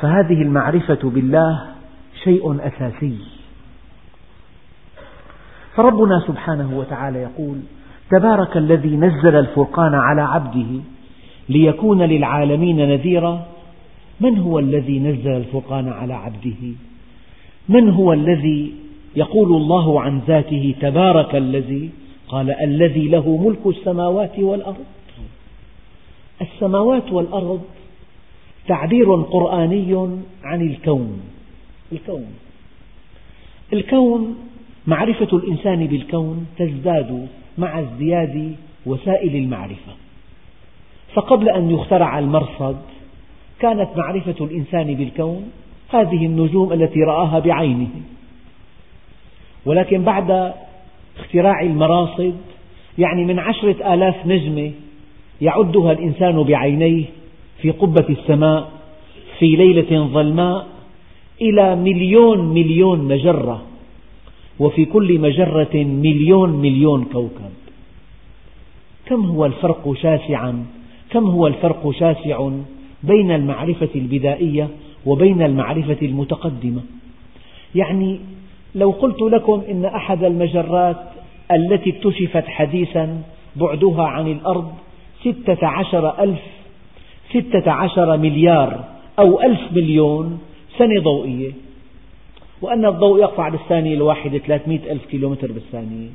فهذه 0.00 0.42
المعرفة 0.42 1.10
بالله 1.10 1.66
شيء 2.24 2.60
أساسي. 2.66 3.18
فربنا 5.76 6.20
سبحانه 6.26 6.78
وتعالى 6.78 7.18
يقول 7.18 7.60
تبارك 8.10 8.56
الذي 8.56 8.96
نزل 8.96 9.36
الفرقان 9.36 9.94
على 9.94 10.22
عبده 10.22 10.80
ليكون 11.48 12.02
للعالمين 12.02 12.88
نذيرا. 12.88 13.46
من 14.20 14.38
هو 14.38 14.58
الذي 14.58 15.00
نزل 15.00 15.36
الفرقان 15.36 15.88
على 15.88 16.14
عبده؟ 16.14 16.74
من 17.68 17.88
هو 17.88 18.12
الذي 18.12 18.74
يقول 19.16 19.56
الله 19.56 20.00
عن 20.00 20.18
ذاته 20.18 20.74
تبارك 20.80 21.34
الذي 21.34 21.90
قال 22.28 22.50
الذي 22.50 23.08
له 23.08 23.36
ملك 23.36 23.76
السماوات 23.76 24.38
والأرض؟ 24.38 24.84
السماوات 26.40 27.12
والأرض 27.12 27.60
تعبير 28.68 29.14
قرآني 29.22 30.08
عن 30.44 30.62
الكون. 30.62 31.20
الكون. 31.92 32.26
الكون 33.72 34.36
معرفة 34.86 35.36
الإنسان 35.36 35.86
بالكون 35.86 36.46
تزداد 36.58 37.28
مع 37.58 37.80
ازدياد 37.80 38.56
وسائل 38.86 39.36
المعرفة. 39.36 39.92
فقبل 41.14 41.48
أن 41.48 41.70
يخترع 41.70 42.18
المرصد 42.18 42.76
كانت 43.60 43.88
معرفة 43.96 44.44
الإنسان 44.44 44.94
بالكون 44.94 45.50
هذه 45.88 46.26
النجوم 46.26 46.72
التي 46.72 47.00
رآها 47.00 47.38
بعينه. 47.38 47.88
ولكن 49.66 50.02
بعد 50.02 50.52
اختراع 51.18 51.62
المراصد 51.62 52.34
يعني 52.98 53.24
من 53.24 53.38
عشرة 53.38 53.94
آلاف 53.94 54.26
نجمة 54.26 54.72
يعدها 55.40 55.92
الإنسان 55.92 56.42
بعينيه 56.42 57.04
في 57.62 57.70
قبة 57.70 58.06
السماء 58.10 58.70
في 59.38 59.46
ليلة 59.46 60.06
ظلماء 60.06 60.66
إلى 61.40 61.76
مليون 61.76 62.54
مليون 62.54 62.98
مجرة 63.08 63.62
وفي 64.58 64.84
كل 64.84 65.18
مجرة 65.20 65.74
مليون 65.74 66.50
مليون 66.50 67.04
كوكب. 67.04 67.52
كم 69.06 69.24
هو 69.26 69.46
الفرق 69.46 69.94
شاسعا 70.02 70.66
كم 71.10 71.24
هو 71.24 71.46
الفرق 71.46 71.90
شاسع 71.90 72.48
بين 73.02 73.30
المعرفة 73.30 73.88
البدائية 73.94 74.68
وبين 75.06 75.42
المعرفة 75.42 75.96
المتقدمة. 76.02 76.82
يعني 77.74 78.20
لو 78.74 78.90
قلت 78.90 79.22
لكم 79.22 79.62
إن 79.70 79.84
أحد 79.84 80.24
المجرات 80.24 80.96
التي 81.52 81.90
اكتشفت 81.90 82.46
حديثا 82.46 83.22
بعدها 83.56 84.02
عن 84.02 84.26
الأرض 84.26 84.72
ستة 85.20 85.66
عشر 85.66 86.22
ألف 86.22 86.42
ستة 87.30 87.70
عشر 87.70 88.16
مليار 88.16 88.84
أو 89.18 89.42
ألف 89.42 89.60
مليون 89.72 90.38
سنة 90.78 91.00
ضوئية. 91.00 91.52
وأن 92.62 92.84
الضوء 92.84 93.20
يقطع 93.20 93.48
بالثانية 93.48 93.94
الواحدة 93.94 94.38
300 94.38 94.92
ألف 94.92 95.06
كيلومتر 95.06 95.52
بالثانية. 95.52 96.08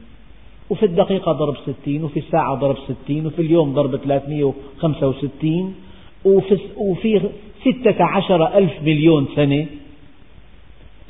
وفي 0.70 0.86
الدقيقة 0.86 1.32
ضرب 1.32 1.56
ستين 1.58 2.04
وفي 2.04 2.20
الساعة 2.20 2.56
ضرب 2.56 2.78
ستين 2.78 3.26
وفي 3.26 3.42
اليوم 3.42 3.74
ضرب 3.74 3.96
365 3.96 5.76
وفي, 6.26 6.58
وفي 6.78 7.22
ستة 7.62 8.04
عشر 8.04 8.58
ألف 8.58 8.82
مليون 8.82 9.28
سنة. 9.36 9.65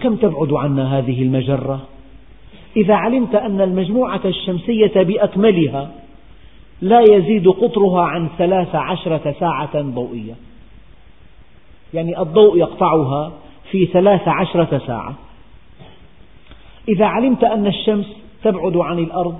كم 0.03 0.15
تبعد 0.15 0.53
عنا 0.53 0.97
هذه 0.97 1.21
المجرة؟ 1.21 1.81
إذا 2.77 2.93
علمت 2.93 3.35
أن 3.35 3.61
المجموعة 3.61 4.21
الشمسية 4.25 5.03
بأكملها 5.03 5.91
لا 6.81 7.01
يزيد 7.01 7.47
قطرها 7.47 8.01
عن 8.01 8.29
ثلاث 8.37 8.75
عشرة 8.75 9.35
ساعة 9.39 9.81
ضوئية. 9.81 10.33
يعني 11.93 12.21
الضوء 12.21 12.57
يقطعها 12.57 13.31
في 13.71 13.85
ثلاث 13.85 14.27
عشرة 14.27 14.81
ساعة. 14.87 15.15
إذا 16.87 17.05
علمت 17.05 17.43
أن 17.43 17.67
الشمس 17.67 18.05
تبعد 18.43 18.77
عن 18.77 18.99
الأرض 18.99 19.39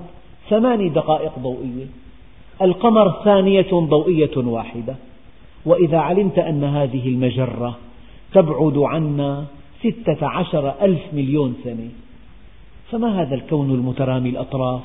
ثماني 0.50 0.88
دقائق 0.88 1.38
ضوئية. 1.38 1.86
القمر 2.62 3.10
ثانية 3.24 3.70
ضوئية 3.72 4.36
واحدة. 4.36 4.94
وإذا 5.66 5.98
علمت 5.98 6.38
أن 6.38 6.64
هذه 6.64 7.08
المجرة 7.08 7.78
تبعد 8.34 8.78
عنا 8.78 9.44
ستة 9.80 10.26
عشر 10.26 10.74
ألف 10.82 11.00
مليون 11.12 11.54
سنة 11.64 11.88
فما 12.90 13.22
هذا 13.22 13.34
الكون 13.34 13.70
المترامي 13.70 14.28
الأطراف؟ 14.28 14.80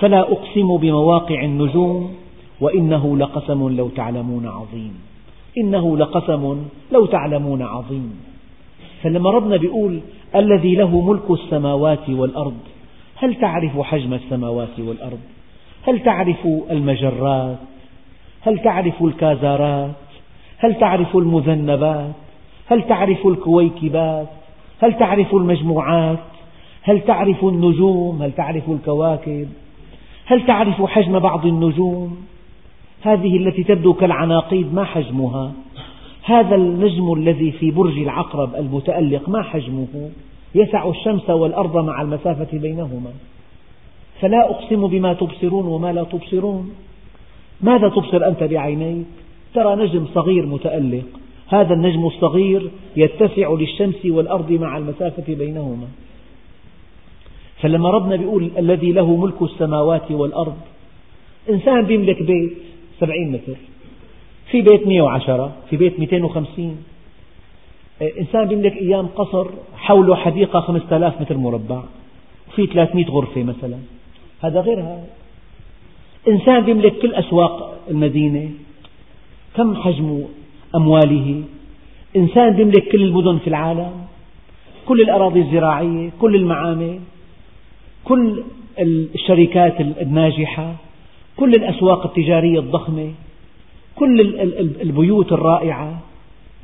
فلا 0.00 0.20
أقسم 0.20 0.76
بمواقع 0.76 1.44
النجوم 1.44 2.14
وإنه 2.60 3.16
لقسم 3.16 3.76
لو 3.76 3.88
تعلمون 3.88 4.46
عظيم 4.46 4.94
إنه 5.58 5.96
لقسم 5.98 6.56
لو 6.92 7.06
تعلمون 7.06 7.62
عظيم. 7.62 8.20
فلما 9.02 9.30
ربنا 9.30 9.56
بيقول 9.56 10.00
الذي 10.36 10.74
له 10.74 11.00
ملك 11.00 11.30
السماوات 11.30 12.10
والأرض 12.10 12.58
هل 13.16 13.34
تعرف 13.34 13.80
حجم 13.80 14.14
السماوات 14.14 14.78
والأرض؟ 14.78 15.20
هل 15.82 16.02
تعرف 16.02 16.46
المجرات؟ 16.70 17.58
هل 18.42 18.58
تعرف 18.58 19.02
الكازارات؟ 19.02 19.90
هل 20.58 20.74
تعرف 20.74 21.16
المذنبات؟ 21.16 22.12
هل 22.66 22.82
تعرف 22.82 23.26
الكويكبات؟ 23.26 24.28
هل 24.82 24.98
تعرف 24.98 25.34
المجموعات؟ 25.34 26.18
هل 26.82 27.00
تعرف 27.00 27.44
النجوم؟ 27.44 28.22
هل 28.22 28.32
تعرف 28.32 28.70
الكواكب؟ 28.70 29.48
هل 30.26 30.46
تعرف 30.46 30.82
حجم 30.82 31.18
بعض 31.18 31.46
النجوم؟ 31.46 32.26
هذه 33.02 33.36
التي 33.36 33.64
تبدو 33.64 33.92
كالعناقيد 33.92 34.74
ما 34.74 34.84
حجمها؟ 34.84 35.52
هذا 36.24 36.54
النجم 36.54 37.12
الذي 37.12 37.52
في 37.52 37.70
برج 37.70 37.98
العقرب 37.98 38.54
المتألق 38.54 39.28
ما 39.28 39.42
حجمه؟ 39.42 40.10
يسع 40.54 40.88
الشمس 40.88 41.30
والأرض 41.30 41.76
مع 41.76 42.02
المسافة 42.02 42.58
بينهما. 42.58 43.10
فلا 44.20 44.50
أقسم 44.50 44.86
بما 44.86 45.12
تبصرون 45.12 45.66
وما 45.66 45.92
لا 45.92 46.04
تبصرون. 46.04 46.70
ماذا 47.62 47.88
تبصر 47.88 48.26
أنت 48.28 48.42
بعينيك؟ 48.42 49.06
ترى 49.54 49.76
نجم 49.76 50.06
صغير 50.14 50.46
متألق. 50.46 51.04
هذا 51.48 51.74
النجم 51.74 52.06
الصغير 52.06 52.70
يتسع 52.96 53.52
للشمس 53.52 54.06
والأرض 54.06 54.52
مع 54.52 54.78
المسافة 54.78 55.34
بينهما. 55.34 55.86
فلما 57.62 57.90
ربنا 57.90 58.14
يقول 58.14 58.50
الذي 58.58 58.92
له 58.92 59.16
ملك 59.16 59.42
السماوات 59.42 60.10
والأرض 60.10 60.56
إنسان 61.50 61.90
يملك 61.90 62.22
بيت 62.22 62.52
سبعين 63.00 63.32
متر 63.32 63.56
في 64.50 64.62
بيت 64.62 64.86
110 64.86 65.52
في 65.70 65.76
بيت 65.76 66.00
250 66.00 66.76
إنسان 68.20 68.50
يملك 68.50 68.76
أيام 68.76 69.06
قصر 69.06 69.46
حوله 69.76 70.14
حديقة 70.14 70.60
5000 70.60 71.20
متر 71.20 71.36
مربع 71.36 71.82
وفي 72.48 72.66
300 72.66 73.06
غرفة 73.06 73.42
مثلا. 73.42 73.78
هذا 74.40 74.60
غير 74.60 74.80
هذا. 74.80 75.06
إنسان 76.28 76.68
يملك 76.68 76.98
كل 76.98 77.14
أسواق 77.14 77.78
المدينة. 77.90 78.50
كم 79.56 79.74
حجم 79.74 80.24
أمواله؟ 80.76 81.42
إنسان 82.16 82.60
يملك 82.60 82.88
كل 82.88 83.02
المدن 83.02 83.38
في 83.38 83.46
العالم 83.46 83.92
كل 84.86 85.00
الأراضي 85.00 85.40
الزراعية 85.40 86.10
كل 86.20 86.36
المعامل 86.36 87.00
كل 88.04 88.42
الشركات 89.14 89.80
الناجحة 89.80 90.74
كل 91.36 91.54
الأسواق 91.54 92.06
التجارية 92.06 92.58
الضخمة 92.58 93.12
كل 93.96 94.20
البيوت 94.82 95.32
الرائعة 95.32 96.00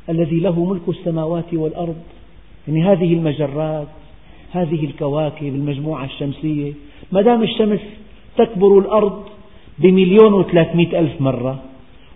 الذي 0.09 0.39
له 0.39 0.65
ملك 0.65 0.89
السماوات 0.89 1.53
والأرض. 1.53 1.95
يعني 2.67 2.83
هذه 2.83 3.13
المجرات 3.13 3.87
هذه 4.51 4.85
الكواكب 4.85 5.55
المجموعة 5.55 6.05
الشمسية. 6.05 6.73
ما 7.11 7.21
دام 7.21 7.43
الشمس 7.43 7.79
تكبر 8.37 8.79
الأرض 8.79 9.23
بمليون 9.79 10.33
وثلاثمئة 10.33 10.99
ألف 10.99 11.21
مرة 11.21 11.59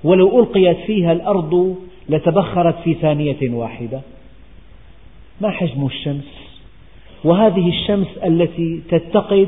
ولو 0.04 0.40
ألقيت 0.40 0.78
فيها 0.78 1.12
الأرض 1.12 1.76
لتبخرت 2.10 2.76
في 2.84 2.94
ثانية 2.94 3.38
واحدة. 3.42 4.02
ما 5.42 5.50
حجم 5.50 5.86
الشمس؟ 5.86 6.30
وهذه 7.24 7.70
الشمس 7.70 8.08
التي 8.24 8.82
تتقد 8.90 9.48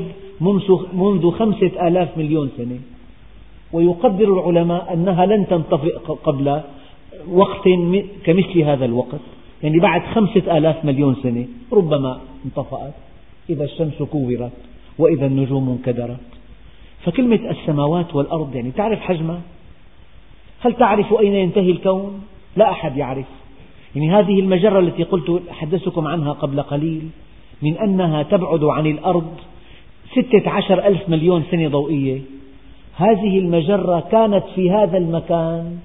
منذ 0.92 1.30
خمسة 1.30 1.88
آلاف 1.88 2.18
مليون 2.18 2.50
سنة. 2.56 2.78
ويقدر 3.72 4.24
العلماء 4.24 4.94
أنها 4.94 5.26
لن 5.26 5.46
تنطفئ 5.46 5.96
قبل 5.98 6.60
وقت 7.32 7.68
كمثل 8.24 8.60
هذا 8.60 8.84
الوقت. 8.84 9.20
يعني 9.62 9.78
بعد 9.78 10.02
خمسة 10.14 10.58
آلاف 10.58 10.84
مليون 10.84 11.16
سنة 11.22 11.46
ربما 11.72 12.20
انطفأت. 12.44 12.94
إذا 13.50 13.64
الشمس 13.64 14.02
كورت 14.02 14.52
وإذا 14.98 15.26
النجوم 15.26 15.68
انكدرت. 15.68 16.35
فكلمة 17.06 17.50
السماوات 17.50 18.14
والأرض 18.14 18.54
يعني 18.54 18.70
تعرف 18.70 19.00
حجمها؟ 19.00 19.40
هل 20.60 20.72
تعرف 20.72 21.14
أين 21.20 21.34
ينتهي 21.34 21.70
الكون؟ 21.70 22.20
لا 22.56 22.70
أحد 22.70 22.96
يعرف. 22.96 23.26
يعني 23.94 24.10
هذه 24.10 24.40
المجرة 24.40 24.78
التي 24.78 25.02
قلت 25.02 25.42
حدثتكم 25.50 26.06
عنها 26.06 26.32
قبل 26.32 26.62
قليل 26.62 27.08
من 27.62 27.78
أنها 27.78 28.22
تبعد 28.22 28.64
عن 28.64 28.86
الأرض 28.86 29.34
ستة 30.12 30.50
عشر 30.50 30.86
ألف 30.86 31.08
مليون 31.08 31.44
سنة 31.50 31.68
ضوئية. 31.68 32.20
هذه 32.96 33.38
المجرة 33.38 34.00
كانت 34.12 34.44
في 34.54 34.70
هذا 34.70 34.98
المكان 34.98 35.78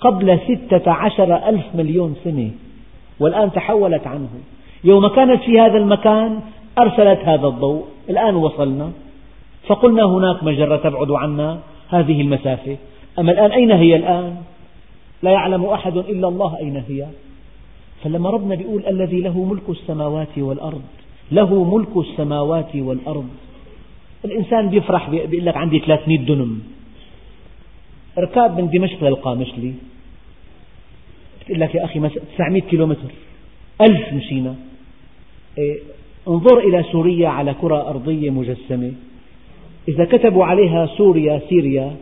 قبل 0.00 0.38
ستة 0.38 0.92
عشر 0.92 1.48
ألف 1.48 1.64
مليون 1.74 2.16
سنة 2.24 2.50
والآن 3.20 3.52
تحولت 3.52 4.06
عنه. 4.06 4.28
يوم 4.84 5.06
كانت 5.06 5.42
في 5.42 5.60
هذا 5.60 5.78
المكان 5.78 6.40
أرسلت 6.78 7.18
هذا 7.24 7.46
الضوء 7.46 7.84
الآن 8.10 8.36
وصلنا. 8.36 8.92
فقلنا 9.66 10.04
هناك 10.04 10.44
مجرة 10.44 10.76
تبعد 10.76 11.10
عنا 11.10 11.60
هذه 11.88 12.20
المسافة. 12.20 12.76
أما 13.18 13.32
الآن 13.32 13.50
أين 13.50 13.70
هي 13.70 13.96
الآن؟ 13.96 14.36
لا 15.22 15.30
يعلم 15.30 15.64
أحد 15.64 15.96
إلا 15.96 16.28
الله 16.28 16.58
أين 16.58 16.76
هي. 16.88 17.06
فلما 18.04 18.30
ربنا 18.30 18.54
يقول 18.54 18.86
الذي 18.86 19.20
له 19.20 19.44
ملك 19.44 19.70
السماوات 19.70 20.38
والأرض 20.38 20.82
له 21.32 21.64
ملك 21.76 21.96
السماوات 21.96 22.76
والأرض. 22.76 23.28
الإنسان 24.24 24.68
بيفرح 24.68 25.10
بيقول 25.10 25.46
لك 25.46 25.56
عندي 25.56 25.78
300 25.78 26.18
دنم. 26.18 26.62
ركاب 28.18 28.60
من 28.60 28.70
دمشق 28.70 29.04
للقامشلي. 29.04 29.72
بتقول 31.40 31.60
لك 31.60 31.74
يا 31.74 31.84
أخي 31.84 32.08
900 32.36 32.62
كيلومتر. 32.62 33.10
ألف 33.80 34.12
مشينا. 34.12 34.54
إيه 35.58 35.78
انظر 36.28 36.58
إلى 36.58 36.84
سوريا 36.92 37.28
على 37.28 37.54
كرة 37.54 37.88
أرضية 37.88 38.30
مجسمة. 38.30 38.92
إذا 39.88 40.04
كتبوا 40.04 40.44
عليها 40.44 40.86
سوريا 40.86 41.40
Syria 41.48 41.96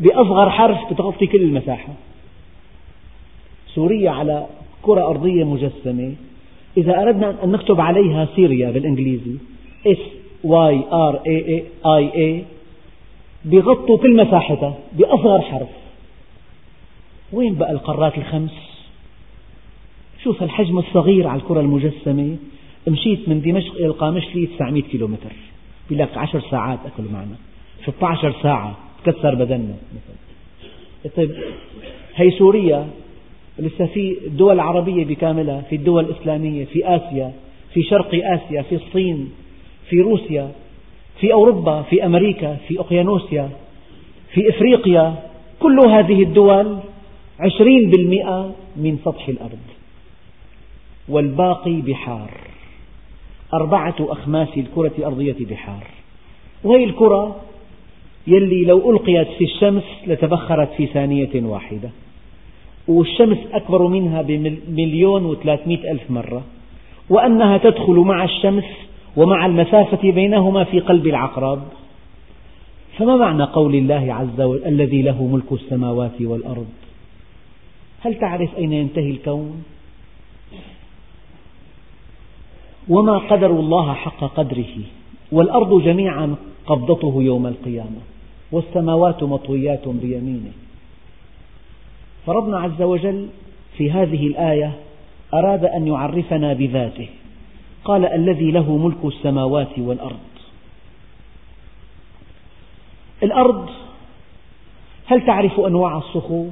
بأصغر 0.00 0.50
حرف 0.50 0.92
بتغطي 0.92 1.26
كل 1.26 1.42
المساحة. 1.42 1.92
سوريا 3.74 4.10
على 4.10 4.46
كرة 4.82 5.06
أرضية 5.06 5.44
مجسمة. 5.44 6.14
إذا 6.76 7.02
أردنا 7.02 7.44
أن 7.44 7.52
نكتب 7.52 7.80
عليها 7.80 8.28
Syria 8.36 8.70
بالإنجليزي 8.70 9.36
S 9.86 10.02
Y 10.44 10.74
R 10.90 11.14
A 11.26 11.62
I 11.84 12.16
A 12.16 12.44
بيغطوا 13.44 13.98
كل 13.98 14.16
مساحتها 14.16 14.74
بأصغر 14.92 15.40
حرف. 15.40 15.68
وين 17.32 17.54
بقى 17.54 17.72
القارات 17.72 18.18
الخمس؟ 18.18 18.54
شوف 20.24 20.42
الحجم 20.42 20.78
الصغير 20.78 21.26
على 21.26 21.40
الكرة 21.40 21.60
المجسمة. 21.60 22.36
مشيت 22.88 23.28
من 23.28 23.40
دمشق 23.40 23.74
إلى 23.74 23.86
القامشلي 23.86 24.46
900 24.46 24.82
كيلومتر. 24.82 25.32
بيقول 25.90 26.06
لك 26.08 26.18
10 26.18 26.42
ساعات 26.50 26.78
أكلوا 26.86 27.10
معنا. 27.12 27.36
16 27.86 28.34
ساعة 28.42 28.76
تكسر 29.04 29.34
بدننا. 29.34 29.74
طيب 31.16 31.30
هي 32.14 32.30
سوريا 32.30 32.88
لسه 33.58 33.86
في 33.86 34.16
الدول 34.26 34.54
العربية 34.54 35.04
بكاملها 35.04 35.60
في 35.60 35.76
الدول 35.76 36.04
الإسلامية 36.04 36.64
في 36.64 36.96
آسيا 36.96 37.32
في 37.74 37.82
شرق 37.82 38.10
آسيا 38.14 38.62
في 38.62 38.74
الصين 38.74 39.32
في 39.90 40.00
روسيا 40.00 40.52
في 41.20 41.32
أوروبا 41.32 41.82
في 41.82 42.06
أمريكا 42.06 42.56
في 42.68 42.78
أوقيانوسيا 42.78 43.50
في 44.34 44.48
إفريقيا. 44.48 45.14
كل 45.60 45.78
هذه 45.88 46.22
الدول 46.22 46.78
عشرين 47.40 47.90
بالمئة 47.90 48.54
من 48.76 48.98
سطح 49.04 49.28
الأرض. 49.28 49.58
والباقي 51.08 51.80
بحار. 51.80 52.30
أربعة 53.54 53.94
أخماس 54.00 54.48
الكرة 54.56 54.92
الأرضية 54.98 55.36
بحار. 55.50 55.86
وهي 56.64 56.84
الكرة 56.84 57.36
يلي 58.26 58.64
لو 58.64 58.90
ألقيت 58.90 59.28
في 59.38 59.44
الشمس 59.44 59.84
لتبخرت 60.06 60.72
في 60.76 60.86
ثانية 60.86 61.30
واحدة. 61.34 61.90
والشمس 62.88 63.38
أكبر 63.52 63.86
منها 63.86 64.22
بمليون 64.22 65.24
وثلاثمئة 65.24 65.92
ألف 65.92 66.10
مرة. 66.10 66.42
وأنها 67.10 67.58
تدخل 67.58 67.94
مع 67.94 68.24
الشمس 68.24 68.64
ومع 69.16 69.46
المسافة 69.46 70.12
بينهما 70.12 70.64
في 70.64 70.80
قلب 70.80 71.06
العقرب. 71.06 71.62
فما 72.98 73.16
معنى 73.16 73.44
قول 73.44 73.74
الله 73.74 74.14
عز 74.14 74.40
وجل 74.40 74.64
الذي 74.66 75.02
له 75.02 75.26
ملك 75.26 75.52
السماوات 75.52 76.20
والأرض؟ 76.20 76.66
هل 78.00 78.14
تعرف 78.14 78.56
أين 78.58 78.72
ينتهي 78.72 79.10
الكون؟ 79.10 79.64
وما 82.88 83.18
قدر 83.18 83.50
الله 83.50 83.92
حق 83.92 84.24
قدره 84.24 84.76
والأرض 85.32 85.82
جميعا 85.82 86.36
قبضته 86.66 87.22
يوم 87.22 87.46
القيامة 87.46 88.00
والسماوات 88.52 89.22
مطويات 89.22 89.88
بيمينه 89.88 90.52
فربنا 92.26 92.58
عز 92.60 92.82
وجل 92.82 93.28
في 93.76 93.90
هذه 93.90 94.26
الآية 94.26 94.72
أراد 95.34 95.64
أن 95.64 95.86
يعرفنا 95.86 96.52
بذاته 96.52 97.08
قال 97.84 98.04
الذي 98.04 98.50
له 98.50 98.76
ملك 98.76 99.04
السماوات 99.04 99.78
والأرض 99.78 100.18
الأرض 103.22 103.68
هل 105.06 105.26
تعرف 105.26 105.60
أنواع 105.60 105.98
الصخور؟ 105.98 106.50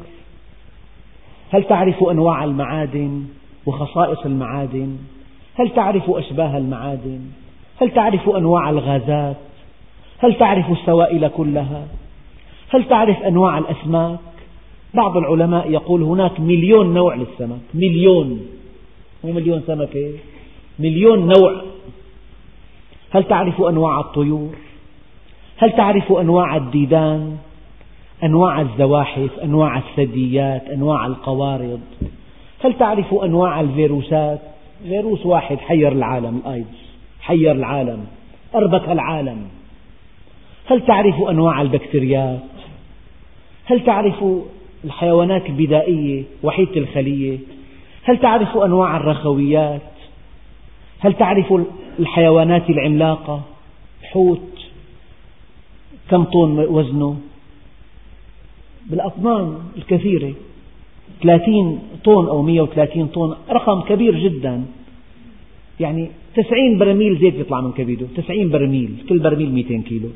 هل 1.50 1.64
تعرف 1.64 2.04
أنواع 2.04 2.44
المعادن 2.44 3.24
وخصائص 3.66 4.18
المعادن؟ 4.26 4.96
هل 5.54 5.70
تعرف 5.70 6.10
أشباه 6.10 6.58
المعادن؟ 6.58 7.20
هل 7.80 7.90
تعرف 7.90 8.28
أنواع 8.28 8.70
الغازات؟ 8.70 9.36
هل 10.18 10.38
تعرف 10.38 10.70
السوائل 10.70 11.28
كلها؟ 11.28 11.86
هل 12.70 12.88
تعرف 12.88 13.22
أنواع 13.22 13.58
الأسماك؟ 13.58 14.18
بعض 14.94 15.16
العلماء 15.16 15.70
يقول 15.70 16.02
هناك 16.02 16.40
مليون 16.40 16.94
نوع 16.94 17.14
للسمك 17.14 17.60
مليون 17.74 18.46
مو 19.24 19.32
مليون 19.32 19.62
سمكة 19.66 20.12
مليون 20.78 21.26
نوع 21.26 21.62
هل 23.10 23.24
تعرف 23.24 23.62
أنواع 23.62 24.00
الطيور؟ 24.00 24.54
هل 25.56 25.72
تعرف 25.72 26.12
أنواع 26.12 26.56
الديدان؟ 26.56 27.36
أنواع 28.24 28.60
الزواحف، 28.60 29.38
أنواع 29.38 29.78
الثدييات، 29.78 30.68
أنواع 30.68 31.06
القوارض، 31.06 31.80
هل 32.64 32.78
تعرف 32.78 33.14
أنواع 33.14 33.60
الفيروسات؟ 33.60 34.51
فيروس 34.82 35.26
واحد 35.26 35.58
حير 35.58 35.92
العالم 35.92 36.42
الآيدز، 36.44 36.78
حير 37.20 37.52
العالم، 37.52 38.04
أربك 38.54 38.88
العالم، 38.88 39.48
هل 40.66 40.86
تعرف 40.86 41.14
أنواع 41.30 41.62
البكتيريات؟ 41.62 42.40
هل 43.64 43.84
تعرف 43.84 44.24
الحيوانات 44.84 45.46
البدائية 45.46 46.24
وحيدة 46.42 46.76
الخلية؟ 46.76 47.38
هل 48.04 48.18
تعرف 48.18 48.56
أنواع 48.56 48.96
الرخويات؟ 48.96 49.80
هل 51.00 51.12
تعرف 51.14 51.54
الحيوانات 51.98 52.70
العملاقة؟ 52.70 53.42
الحوت 54.02 54.68
كم 56.10 56.24
طن 56.24 56.58
وزنه؟ 56.58 57.16
بالأطنان 58.86 59.58
الكثيرة 59.76 60.34
ثلاثين 61.22 61.78
طن 62.04 62.26
أو 62.28 62.42
مئة 62.42 62.60
وثلاثين 62.60 63.06
طن 63.06 63.34
رقم 63.50 63.80
كبير 63.80 64.18
جدا. 64.18 64.64
يعني 65.80 66.10
تسعين 66.34 66.78
برميل 66.78 67.18
زيت 67.18 67.34
يطلع 67.34 67.60
من 67.60 67.72
كبده 67.72 68.06
تسعين 68.16 68.50
برميل 68.50 68.90
كل 69.08 69.18
برميل 69.18 69.52
مئتين 69.52 69.82
كيلو. 69.82 70.08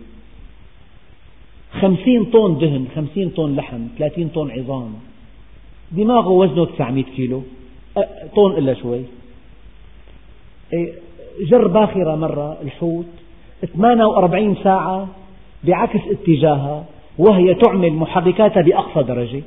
خمسين 1.80 2.24
طن 2.24 2.58
دهن 2.58 2.86
خمسين 2.94 3.28
طن 3.28 3.56
لحم 3.56 3.82
ثلاثين 3.98 4.28
طن 4.28 4.50
عظام. 4.50 4.92
دماغه 5.92 6.28
وزنه 6.28 6.64
900 6.64 7.04
كيلو. 7.16 7.42
طن 8.36 8.50
إلا 8.58 8.74
شوي. 8.74 9.02
إيه، 10.72 10.92
جر 11.50 11.66
باخرة 11.66 12.16
مرة 12.16 12.58
الحوت 12.62 13.06
48 13.76 14.56
ساعة 14.64 15.08
بعكس 15.64 16.00
اتجاهها 16.10 16.84
وهي 17.18 17.54
تعمل 17.54 17.92
محركاتها 17.92 18.62
بأقصى 18.62 19.02
درجة. 19.02 19.42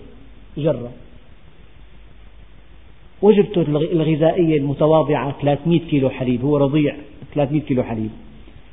جرة. 0.57 0.91
وجبته 3.21 3.61
الغذائية 3.91 4.57
المتواضعة 4.57 5.35
300 5.41 5.79
كيلو 5.79 6.09
حليب 6.09 6.41
هو 6.41 6.57
رضيع 6.57 6.95
300 7.33 7.61
كيلو 7.61 7.83
حليب. 7.83 8.09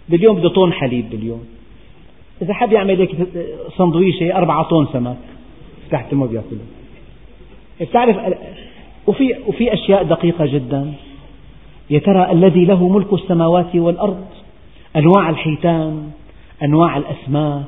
باليوم 0.09 0.37
بده 0.37 0.49
طن 0.49 0.73
حليب 0.73 1.11
باليوم. 1.11 1.45
إذا 2.43 2.55
حب 2.55 2.73
يعمل 2.73 3.01
هيك 3.01 3.11
سندويشة 3.79 4.37
أربعة 4.37 4.63
طن 4.63 4.87
سمك 4.93 5.17
تحت 5.91 6.15
ما 6.15 6.27
بياكله 6.27 6.61
بتعرف 7.81 8.17
وفي 9.07 9.35
وفي 9.47 9.75
أشياء 9.75 10.03
دقيقة 10.03 10.47
جدا. 10.47 10.93
يا 11.91 11.99
ترى 11.99 12.33
الذي 12.33 12.65
له 12.65 12.89
ملك 12.89 13.13
السماوات 13.13 13.77
والأرض؟ 13.77 14.27
أنواع 14.97 15.31
الحيتان 15.31 16.11
أنواع 16.63 16.97
الأسماك. 16.97 17.65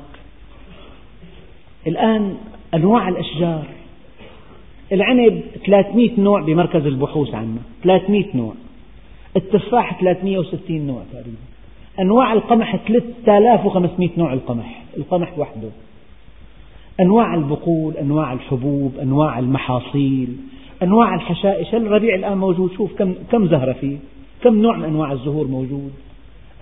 الآن 1.87 2.37
أنواع 2.75 3.09
الأشجار. 3.09 3.65
العنب 4.93 5.41
300 5.67 6.21
نوع 6.21 6.41
بمركز 6.41 6.87
البحوث 6.87 7.35
عنه 7.35 7.59
300 7.83 8.25
نوع. 8.35 8.55
التفاح 9.37 10.01
360 10.01 10.87
نوع 10.87 11.03
تقريبا. 11.13 11.39
أنواع 12.01 12.33
القمح 12.33 12.77
3500 12.87 14.11
نوع 14.19 14.33
القمح. 14.33 14.83
القمح 14.97 15.39
وحده. 15.39 15.69
أنواع 17.01 17.35
البقول 17.35 17.97
أنواع 17.97 18.33
الحبوب 18.33 18.93
أنواع 19.03 19.39
المحاصيل 19.39 20.37
أنواع 20.83 21.15
الحشائش 21.15 21.75
الربيع 21.75 22.15
الآن 22.15 22.39
موجود. 22.39 22.73
شوف 22.73 22.99
كم, 22.99 23.15
كم 23.33 23.47
زهرة 23.47 23.73
فيه. 23.73 23.97
كم 24.43 24.63
نوع 24.63 24.77
من 24.77 24.85
أنواع 24.85 25.13
الزهور 25.13 25.47
موجود. 25.47 25.93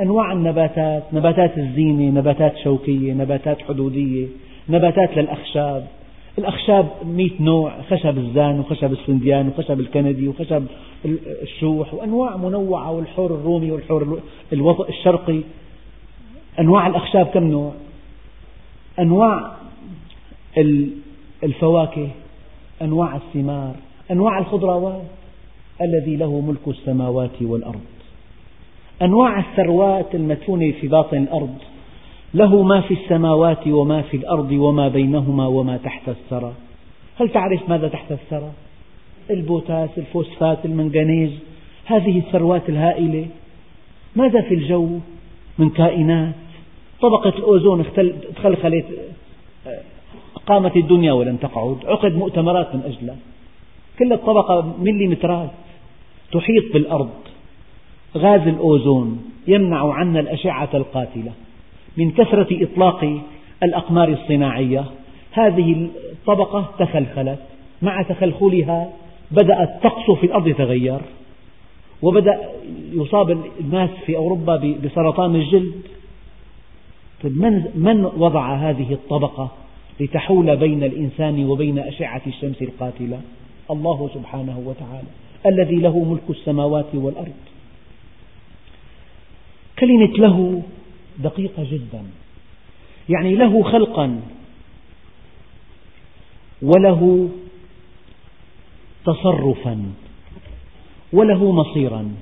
أنواع 0.00 0.32
النباتات 0.32 1.02
نباتات 1.12 1.58
الزينة 1.58 2.20
نباتات 2.20 2.56
شوكية 2.64 3.12
نباتات 3.12 3.62
حدودية 3.62 4.26
نباتات 4.68 5.16
للأخشاب. 5.16 5.86
الأخشاب 6.38 6.88
مئة 7.04 7.42
نوع 7.42 7.82
خشب 7.90 8.18
الزان 8.18 8.60
وخشب 8.60 8.92
السنديان 8.92 9.48
وخشب 9.48 9.80
الكندي 9.80 10.28
وخشب 10.28 10.66
الشوح 11.42 11.94
وأنواع 11.94 12.36
منوعة 12.36 12.90
والحور 12.92 13.34
الرومي 13.34 13.70
والحور 13.70 14.20
الشرقي. 14.88 15.40
أنواع 16.60 16.86
الأخشاب 16.86 17.26
كم 17.26 17.44
نوع؟ 17.44 17.72
أنواع 18.98 19.52
الفواكه 21.44 22.08
أنواع 22.82 23.16
الثمار 23.16 23.74
أنواع 24.10 24.38
الخضروات 24.38 25.02
الذي 25.80 26.16
له 26.16 26.40
ملك 26.40 26.68
السماوات 26.68 27.42
والأرض. 27.42 27.80
أنواع 29.02 29.38
الثروات 29.38 30.14
المدفونة 30.14 30.72
في 30.80 30.88
باطن 30.88 31.16
الأرض. 31.16 31.54
له 32.34 32.62
ما 32.62 32.80
في 32.80 32.94
السماوات 32.94 33.66
وما 33.66 34.02
في 34.02 34.16
الأرض 34.16 34.52
وما 34.52 34.88
بينهما 34.88 35.46
وما 35.46 35.76
تحت 35.76 36.08
الثرى. 36.08 36.52
هل 37.16 37.28
تعرف 37.28 37.68
ماذا 37.68 37.88
تحت 37.88 38.12
الثرى؟ 38.12 38.50
البوتاس، 39.30 39.90
الفوسفات، 39.98 40.64
المنغنيز 40.64 41.30
هذه 41.84 42.18
الثروات 42.18 42.68
الهائلة. 42.68 43.26
ماذا 44.16 44.40
في 44.40 44.54
الجو؟ 44.54 44.98
من 45.58 45.70
كائنات. 45.70 46.34
طبقة 47.00 47.28
الأوزون 47.28 47.84
تخلخلت 48.36 48.86
قامت 50.46 50.76
الدنيا 50.76 51.12
ولم 51.12 51.36
تقعد. 51.36 51.76
عقد 51.86 52.16
مؤتمرات 52.16 52.74
من 52.74 52.82
أجلها. 52.82 53.16
كل 53.98 54.12
الطبقة 54.12 54.74
مليمترات 54.80 55.50
تحيط 56.32 56.72
بالأرض. 56.72 57.10
غاز 58.16 58.40
الأوزون 58.40 59.24
يمنع 59.48 59.92
عنا 59.92 60.20
الأشعة 60.20 60.68
القاتلة. 60.74 61.32
من 61.96 62.10
كثرة 62.10 62.48
إطلاق 62.62 63.20
الأقمار 63.62 64.08
الصناعية. 64.08 64.84
هذه 65.32 65.88
الطبقة 66.12 66.70
تخلخلت. 66.78 67.38
مع 67.82 68.02
تخلخلها 68.02 68.92
بدأ 69.30 69.62
الطقس 69.62 70.10
في 70.20 70.26
الأرض 70.26 70.46
يتغير 70.46 71.00
وبدأ 72.02 72.50
يصاب 72.92 73.38
الناس 73.60 73.90
في 74.06 74.16
أوروبا 74.16 74.76
بسرطان 74.84 75.36
الجلد. 75.36 75.82
طيب 77.22 77.38
من, 77.38 77.64
من 77.74 78.04
وضع 78.04 78.54
هذه 78.54 78.92
الطبقة 78.92 79.50
لتحول 80.00 80.56
بين 80.56 80.84
الإنسان 80.84 81.44
وبين 81.44 81.78
أشعة 81.78 82.22
الشمس 82.26 82.62
القاتلة؟ 82.62 83.20
الله 83.70 84.10
سبحانه 84.14 84.62
وتعالى 84.66 85.08
الذي 85.46 85.76
له 85.76 86.04
ملك 86.04 86.30
السماوات 86.30 86.94
والأرض. 86.94 87.34
كلمة 89.78 90.12
له 90.18 90.62
دقيقة 91.18 91.64
جدا. 91.70 92.02
يعني 93.08 93.34
له 93.34 93.62
خلقا 93.62 94.20
وله 96.62 97.28
تصرفا 99.06 99.92
وله 101.12 101.52
مصيرا. 101.52 102.14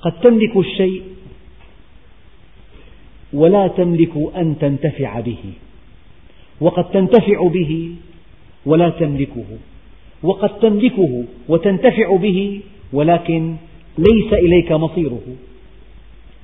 قد 0.00 0.20
تملك 0.20 0.56
الشيء 0.56 1.02
ولا 3.32 3.68
تملك 3.68 4.12
أن 4.36 4.58
تنتفع 4.58 5.20
به 5.20 5.42
وقد 6.60 6.90
تنتفع 6.90 7.48
به 7.48 7.94
ولا 8.66 8.88
تملكه 8.90 9.58
وقد 10.22 10.58
تملكه 10.58 11.24
وتنتفع 11.48 12.16
به 12.16 12.60
ولكن 12.92 13.56
ليس 13.98 14.32
إليك 14.32 14.72
مصيره. 14.72 15.22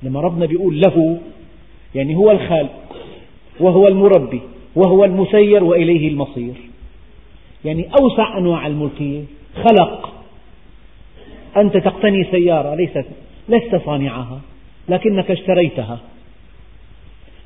لما 0.03 0.21
ربنا 0.21 0.45
بيقول 0.45 0.81
له 0.81 1.17
يعني 1.95 2.15
هو 2.15 2.31
الخالق 2.31 2.79
وهو 3.59 3.87
المربي 3.87 4.41
وهو 4.75 5.05
المسير 5.05 5.63
وإليه 5.63 6.07
المصير. 6.07 6.53
يعني 7.65 7.89
أوسع 8.01 8.37
أنواع 8.37 8.67
الملكية. 8.67 9.21
خلق. 9.55 10.13
أنت 11.57 11.77
تقتني 11.77 12.23
سيارة 12.31 12.75
ليست 12.75 13.05
لست 13.49 13.81
صانعها 13.85 14.41
لكنك 14.89 15.31
اشتريتها. 15.31 15.99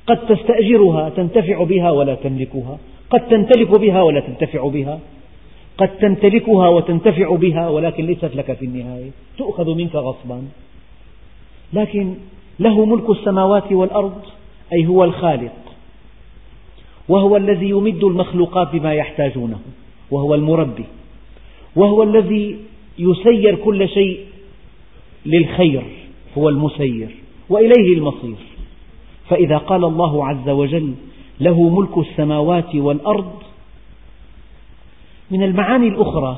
قد 0.07 0.25
تستأجرها 0.25 1.09
تنتفع 1.09 1.63
بها 1.63 1.91
ولا 1.91 2.15
تملكها. 2.15 2.77
قد 3.09 3.27
تمتلك 3.27 3.79
بها 3.79 4.01
ولا 4.01 4.19
تنتفع 4.19 4.67
بها. 4.67 4.99
قد 5.77 5.97
تمتلكها 5.97 6.67
وتنتفع 6.67 7.35
بها 7.35 7.69
ولكن 7.69 8.05
ليست 8.05 8.35
لك 8.35 8.53
في 8.53 8.65
النهاية. 8.65 9.09
تؤخذ 9.37 9.75
منك 9.75 9.95
غصبا. 9.95 10.41
لكن 11.73 12.15
له 12.59 12.85
ملك 12.85 13.09
السماوات 13.09 13.71
والأرض 13.71 14.21
أي 14.73 14.87
هو 14.87 15.03
الخالق 15.03 15.53
وهو 17.09 17.37
الذي 17.37 17.69
يمد 17.69 18.03
المخلوقات 18.03 18.75
بما 18.75 18.93
يحتاجونه 18.93 19.59
وهو 20.11 20.35
المربي 20.35 20.85
وهو 21.75 22.03
الذي 22.03 22.57
يسير 22.99 23.55
كل 23.55 23.89
شيء 23.89 24.19
للخير 25.25 25.83
هو 26.37 26.49
المسير 26.49 27.15
وإليه 27.49 27.93
المصير. 27.97 28.35
فإذا 29.29 29.57
قال 29.57 29.83
الله 29.83 30.27
عز 30.27 30.49
وجل 30.49 30.93
له 31.39 31.69
ملك 31.69 31.97
السماوات 31.97 32.75
والأرض 32.75 33.33
من 35.31 35.43
المعاني 35.43 35.87
الأخرى 35.87 36.37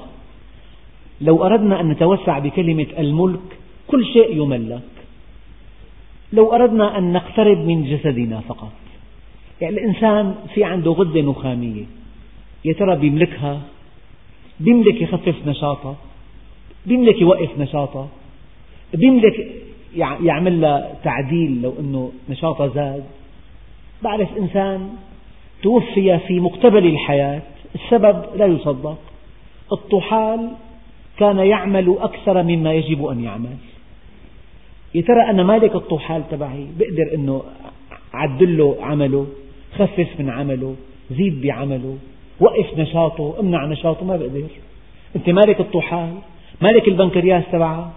لو 1.21 1.43
أردنا 1.45 1.81
أن 1.81 1.89
نتوسع 1.89 2.39
بكلمة 2.39 2.87
الملك 2.99 3.59
كل 3.87 4.05
شيء 4.05 4.37
يملك 4.37 4.81
لو 6.35 6.53
أردنا 6.53 6.97
أن 6.97 7.13
نقترب 7.13 7.57
من 7.57 7.83
جسدنا 7.83 8.39
فقط. 8.39 8.71
يعني 9.61 9.75
الإنسان 9.75 10.35
في 10.53 10.63
عنده 10.63 10.91
غدة 10.91 11.21
نخامية. 11.21 11.83
يا 12.65 12.73
ترى 12.73 12.95
بيملكها؟ 12.95 13.61
بيملك 14.59 15.01
يخفف 15.01 15.35
نشاطها 15.47 15.95
بيملك 16.85 17.21
يوقف 17.21 17.59
نشاطها 17.59 18.07
بيملك 18.93 19.47
يعمل 19.95 20.61
لها 20.61 20.95
تعديل 21.03 21.61
لو 21.61 21.73
أنه 21.79 22.11
نشاطها 22.29 22.67
زاد؟ 22.67 23.03
بعرف 24.03 24.37
إنسان 24.37 24.89
توفي 25.63 26.19
في 26.27 26.39
مقتبل 26.39 26.85
الحياة 26.85 27.41
السبب 27.75 28.23
لا 28.35 28.45
يصدق. 28.45 28.97
الطحال 29.71 30.51
كان 31.17 31.37
يعمل 31.37 31.97
أكثر 31.99 32.43
مما 32.43 32.73
يجب 32.73 33.05
أن 33.05 33.23
يعمل. 33.23 33.55
يا 34.95 35.01
ترى 35.01 35.29
أنا 35.29 35.43
مالك 35.43 35.75
الطحال 35.75 36.23
تبعي؟ 36.31 36.67
بقدر 36.79 37.15
أنه 37.15 37.43
عدل 38.13 38.57
له 38.57 38.77
عمله 38.81 39.27
خفف 39.73 40.09
من 40.19 40.29
عمله 40.29 40.75
زيد 41.11 41.41
بعمله 41.41 41.97
وقف 42.39 42.79
نشاطه 42.79 43.35
امنع 43.39 43.65
نشاطه 43.65 44.05
ما 44.05 44.17
بقدر. 44.17 44.47
أنت 45.15 45.29
مالك 45.29 45.59
الطحال 45.59 46.13
مالك 46.61 46.87
البنكرياس 46.87 47.43
تبعك؟ 47.51 47.87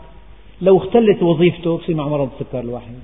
لو 0.63 0.77
اختلت 0.77 1.23
وظيفته 1.23 1.79
بصير 1.79 1.97
مع 1.97 2.09
مرض 2.09 2.29
السكر 2.35 2.61
الواحد. 2.61 2.95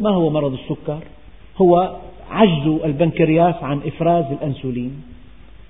ما 0.00 0.10
هو 0.10 0.30
مرض 0.30 0.52
السكر؟ 0.52 0.98
هو 1.56 1.96
عجز 2.30 2.66
البنكرياس 2.84 3.54
عن 3.62 3.80
إفراز 3.86 4.24
الأنسولين. 4.24 5.02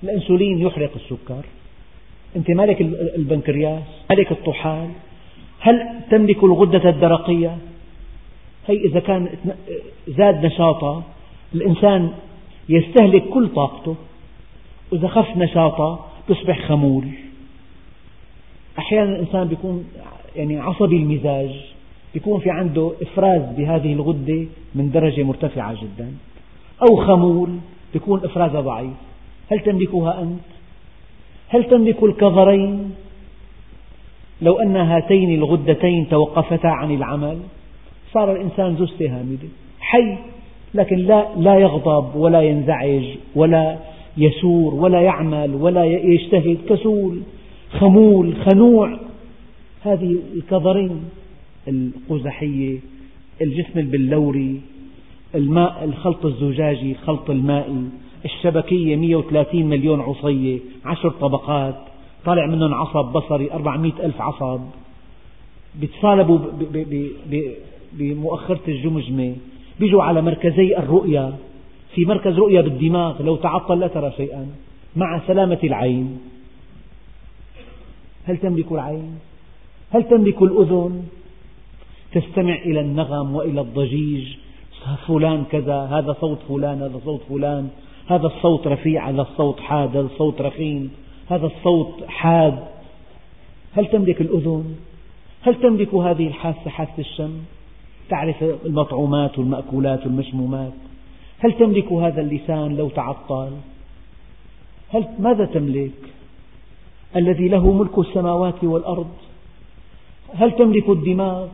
الأنسولين 0.02 0.58
يحرق 0.58 0.90
السكر. 0.96 1.44
أنت 2.36 2.50
مالك 2.50 2.80
البنكرياس 3.16 3.82
مالك 4.10 4.32
الطحال 4.32 4.88
هل 5.60 6.00
تملك 6.10 6.44
الغدة 6.44 6.90
الدرقية؟ 6.90 7.56
هي 8.66 8.76
إذا 8.76 9.00
كان 9.00 9.28
زاد 10.08 10.46
نشاطها 10.46 11.02
الإنسان 11.54 12.10
يستهلك 12.68 13.28
كل 13.28 13.48
طاقته. 13.48 13.96
وإذا 14.92 15.08
خف 15.08 15.36
نشاطها 15.36 16.06
تصبح 16.28 16.68
خمول. 16.68 17.08
أحيانا 18.78 19.16
الإنسان 19.16 19.52
يكون 19.52 19.84
يعني 20.36 20.58
عصبي 20.60 20.96
المزاج 20.96 21.50
يكون 22.14 22.40
في 22.40 22.50
عنده 22.50 22.92
إفراز 23.02 23.42
بهذه 23.56 23.92
الغدة 23.92 24.46
من 24.74 24.90
درجة 24.90 25.22
مرتفعة 25.22 25.74
جدا. 25.82 26.12
أو 26.82 26.96
خمول 27.06 27.58
يكون 27.94 28.24
إفرازها 28.24 28.60
ضعيف. 28.60 28.96
هل 29.52 29.60
تملكها 29.60 30.22
أنت؟ 30.22 30.40
هل 31.48 31.64
تملك 31.64 32.02
الكظرين؟ 32.02 32.94
لو 34.42 34.58
أن 34.58 34.76
هاتين 34.76 35.34
الغدتين 35.34 36.08
توقفتا 36.08 36.66
عن 36.66 36.94
العمل 36.94 37.38
صار 38.12 38.32
الإنسان 38.32 38.76
جثة 38.76 39.18
هامدة 39.18 39.48
حي 39.80 40.16
لكن 40.74 40.96
لا, 40.96 41.26
لا 41.36 41.54
يغضب 41.54 42.16
ولا 42.16 42.42
ينزعج 42.42 43.04
ولا 43.34 43.78
يسور 44.16 44.74
ولا 44.74 45.00
يعمل 45.00 45.54
ولا 45.54 45.84
يجتهد 45.84 46.58
كسول 46.68 47.20
خمول 47.70 48.36
خنوع. 48.36 48.98
هذه 49.82 50.16
الكظرين 50.34 51.04
القزحية 51.68 52.78
الجسم 53.42 53.78
البلوري 53.78 54.60
الماء 55.34 55.84
الخلط 55.84 56.26
الزجاجي 56.26 56.92
الخلط 56.92 57.30
المائي 57.30 57.84
الشبكية 58.24 58.96
130 58.96 59.66
مليون 59.66 60.00
عصية 60.00 60.58
عشر 60.84 61.10
طبقات. 61.10 61.76
طالع 62.26 62.46
منهم 62.46 62.74
عصب 62.74 63.12
بصري 63.12 63.52
400 63.52 63.92
ألف 64.02 64.20
عصب. 64.20 64.60
بيتصالبوا 65.74 66.38
بمؤخرة 67.92 68.60
الجمجمة. 68.68 69.36
بيجوا 69.80 70.02
على 70.02 70.22
مركزي 70.22 70.76
الرؤية. 70.78 71.32
في 71.94 72.04
مركز 72.04 72.38
رؤية 72.38 72.60
بالدماغ. 72.60 73.22
لو 73.22 73.36
تعطل 73.36 73.80
لا 73.80 73.88
ترى 73.88 74.12
شيئا. 74.16 74.46
مع 74.96 75.20
سلامة 75.26 75.58
العين. 75.64 76.18
هل 78.24 78.36
تملك 78.36 78.72
العين؟ 78.72 79.18
هل 79.90 80.02
تملك 80.02 80.42
الأذن؟ 80.42 81.02
تستمع 82.12 82.54
إلى 82.54 82.80
النغم 82.80 83.34
وإلى 83.34 83.60
الضجيج. 83.60 84.36
فلان 85.06 85.44
كذا 85.50 85.78
هذا 85.80 86.16
صوت 86.20 86.38
فلان 86.48 86.82
هذا 86.82 87.00
صوت 87.04 87.20
فلان. 87.28 87.68
هذا 88.06 88.26
الصوت 88.26 88.66
رفيع 88.66 89.10
هذا 89.10 89.22
الصوت 89.22 89.60
حاد 89.60 89.96
هذا 89.96 90.06
الصوت 90.06 90.40
رخيم. 90.40 90.90
هذا 91.30 91.46
الصوت 91.46 92.04
حاد 92.08 92.58
هل 93.72 93.86
تملك 93.86 94.20
الأذن؟ 94.20 94.74
هل 95.42 95.54
تملك 95.54 95.94
هذه 95.94 96.26
الحاسة 96.26 96.70
حاسة 96.70 96.98
الشم؟ 96.98 97.38
تعرف 98.08 98.42
المطعومات 98.42 99.38
والمأكولات 99.38 100.06
والمشمومات 100.06 100.72
هل 101.38 101.52
تملك 101.52 101.92
هذا 101.92 102.20
اللسان 102.20 102.76
لو 102.76 102.88
تعطل؟ 102.88 103.52
هل 104.88 105.04
ماذا 105.18 105.44
تملك؟ 105.44 105.92
الذي 107.16 107.48
له 107.48 107.72
ملك 107.72 107.98
السماوات 107.98 108.64
والأرض 108.64 109.10
هل 110.34 110.52
تملك 110.52 110.88
الدماغ؟ 110.88 111.48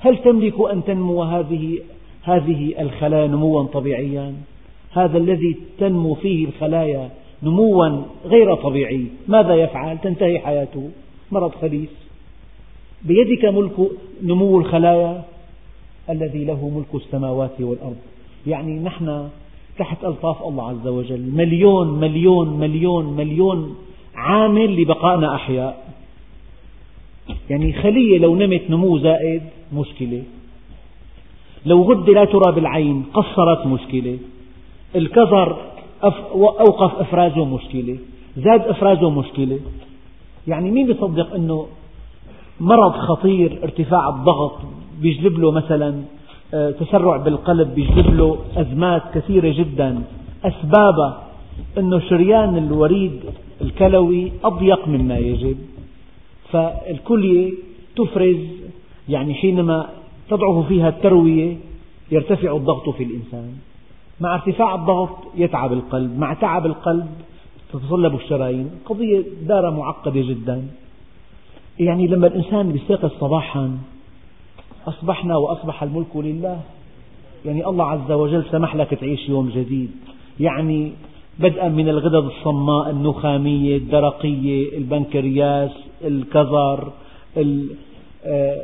هل 0.00 0.22
تملك 0.22 0.54
أن 0.72 0.84
تنمو 0.84 1.22
هذه 1.22 1.78
هذه 2.22 2.74
الخلايا 2.80 3.26
نموا 3.26 3.62
طبيعيا؟ 3.62 4.34
هذا 4.92 5.18
الذي 5.18 5.56
تنمو 5.78 6.14
فيه 6.14 6.46
الخلايا 6.46 7.10
نموا 7.44 8.02
غير 8.24 8.54
طبيعي. 8.54 9.06
ماذا 9.28 9.54
يفعل؟ 9.54 9.98
تنتهي 9.98 10.38
حياته. 10.38 10.90
مرض 11.32 11.54
خبيث. 11.62 11.90
بيدك 13.02 13.44
ملك 13.44 13.90
نمو 14.22 14.58
الخلايا 14.58 15.22
الذي 16.10 16.44
له 16.44 16.68
ملك 16.68 17.02
السماوات 17.02 17.60
والأرض. 17.60 17.96
يعني 18.46 18.78
نحن 18.78 19.28
تحت 19.78 20.04
ألطاف 20.04 20.42
الله 20.42 20.68
عز 20.68 20.86
وجل. 20.86 21.20
مليون 21.20 22.00
مليون 22.00 22.58
مليون 22.58 23.16
مليون 23.16 23.76
عامل 24.14 24.82
لبقائنا 24.82 25.34
أحياء. 25.34 25.94
يعني 27.50 27.72
خلية 27.72 28.18
لو 28.18 28.36
نمت 28.36 28.70
نمو 28.70 28.98
زائد 28.98 29.42
مشكلة. 29.72 30.22
لو 31.66 31.82
غدة 31.82 32.12
لا 32.12 32.24
ترى 32.24 32.52
بالعين 32.54 33.04
قصرت 33.14 33.66
مشكلة. 33.66 34.18
الكظر 34.96 35.73
أوقف 36.34 37.00
إفرازه 37.00 37.44
مشكلة. 37.44 37.98
زاد 38.36 38.60
إفرازه 38.60 39.10
مشكلة. 39.10 39.58
يعني 40.46 40.70
مين 40.70 40.90
يصدق 40.90 41.34
أنه 41.34 41.66
مرض 42.60 42.92
خطير 42.92 43.58
ارتفاع 43.62 44.08
الضغط 44.08 44.58
بيجلب 45.00 45.38
له 45.38 45.50
مثلا 45.50 46.02
آه، 46.54 46.70
تسرع 46.70 47.16
بالقلب 47.16 47.74
بيجلب 47.74 48.14
له 48.14 48.38
أزمات 48.56 49.02
كثيرة 49.14 49.54
جدا. 49.58 50.02
أسبابها 50.44 51.22
أنه 51.78 51.98
شريان 51.98 52.58
الوريد 52.58 53.20
الكلوي 53.60 54.32
أضيق 54.44 54.88
مما 54.88 55.18
يجب. 55.18 55.56
فالكلية 56.50 57.52
تفرز 57.96 58.36
يعني 59.08 59.34
حينما 59.34 59.88
تضعف 60.30 60.66
فيها 60.66 60.88
التروية 60.88 61.56
يرتفع 62.10 62.56
الضغط 62.56 62.88
في 62.88 63.04
الإنسان. 63.04 63.52
مع 64.20 64.34
ارتفاع 64.34 64.74
الضغط 64.74 65.16
يتعب 65.34 65.72
القلب 65.72 66.18
مع 66.18 66.34
تعب 66.34 66.66
القلب 66.66 67.06
تتصلب 67.72 68.14
الشرايين. 68.14 68.70
قضية 68.86 69.22
دارة 69.42 69.70
معقدة 69.70 70.20
جدا. 70.20 70.62
يعني 71.78 72.06
لما 72.06 72.26
الإنسان 72.26 72.76
يستيقظ 72.76 73.10
صباحا 73.20 73.78
أصبحنا 74.86 75.36
وأصبح 75.36 75.82
الملك 75.82 76.16
لله. 76.16 76.60
يعني 77.44 77.66
الله 77.66 77.84
عز 77.84 78.12
وجل 78.12 78.44
سمح 78.50 78.76
لك 78.76 78.94
تعيش 78.94 79.28
يوم 79.28 79.48
جديد. 79.48 79.90
يعني 80.40 80.92
بدءا 81.38 81.68
من 81.68 81.88
الغدد 81.88 82.24
الصماء 82.24 82.90
النخامية 82.90 83.76
الدرقية 83.76 84.78
البنكرياس 84.78 85.70
الكظر 86.04 86.92
آه، 88.26 88.62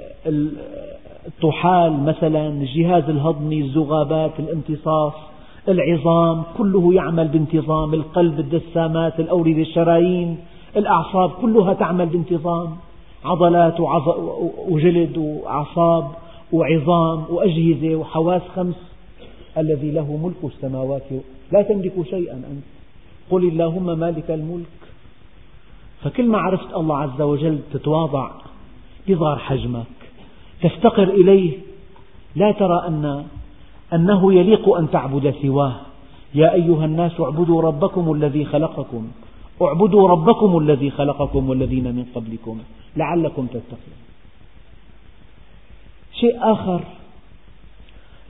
الطحال 1.26 2.02
مثلا 2.02 2.48
الجهاز 2.48 3.04
الهضمي 3.08 3.60
الذغابات 3.60 4.32
الامتصاص. 4.38 5.29
العظام 5.70 6.42
كله 6.58 6.94
يعمل 6.94 7.28
بانتظام 7.28 7.94
القلب 7.94 8.40
الدسامات 8.40 9.20
الأوردة 9.20 9.62
الشرايين 9.62 10.38
الأعصاب 10.76 11.30
كلها 11.30 11.74
تعمل 11.74 12.06
بانتظام. 12.06 12.76
عضلات 13.24 13.80
وجلد 14.68 15.18
وأعصاب 15.18 16.10
وعظام 16.52 17.24
وأجهزة 17.30 17.96
وحواس 17.96 18.42
خمس. 18.56 18.74
الذي 19.58 19.90
له 19.90 20.16
ملك 20.16 20.52
السماوات. 20.54 21.02
لا 21.52 21.62
تملك 21.62 21.92
شيئا 22.10 22.34
أنت. 22.34 22.64
قل 23.30 23.48
اللهم 23.48 23.98
مالك 23.98 24.30
الملك. 24.30 24.80
فكل 26.02 26.26
ما 26.28 26.38
عرفت 26.38 26.74
الله 26.74 26.96
عز 26.96 27.22
وجل 27.22 27.58
تتواضع 27.72 28.30
يظهر 29.08 29.38
حجمك 29.38 29.86
تفتقر 30.62 31.08
إليه. 31.08 31.58
لا 32.36 32.52
ترى 32.52 32.84
أن 32.88 33.24
أنه 33.92 34.34
يليق 34.34 34.74
أن 34.76 34.90
تعبد 34.90 35.34
سواه. 35.42 35.76
يا 36.34 36.54
أيها 36.54 36.84
الناس 36.84 37.20
اعبدوا 37.20 37.62
ربكم 37.62 38.12
الذي 38.12 38.44
خلقكم. 38.44 39.08
اعبدوا 39.62 40.08
ربكم 40.08 40.58
الذي 40.58 40.90
خلقكم 40.90 41.48
والذين 41.48 41.84
من 41.84 42.04
قبلكم. 42.14 42.58
لعلكم 42.96 43.46
تتقون. 43.46 43.98
شيء 46.20 46.52
آخر. 46.52 46.80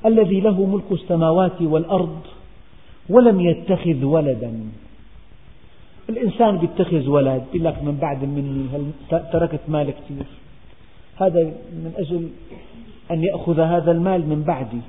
الذي 0.06 0.40
له 0.40 0.66
ملك 0.66 0.92
السماوات 0.92 1.62
والأرض 1.62 2.20
ولم 3.08 3.40
يتخذ 3.40 4.04
ولدا. 4.04 4.52
الإنسان 6.08 6.64
يتخذ 6.64 7.08
ولد 7.08 7.42
يقول 7.54 7.64
لك 7.64 7.82
من 7.82 7.98
بعد 8.00 8.24
مني 8.24 8.66
تركت 9.10 9.60
مال 9.68 9.90
كثير. 9.90 10.26
هذا 11.16 11.40
من 11.72 11.92
أجل 11.96 12.28
أن 13.10 13.24
يأخذ 13.24 13.60
هذا 13.60 13.92
المال 13.92 14.28
من 14.28 14.42
بعدي. 14.42 14.80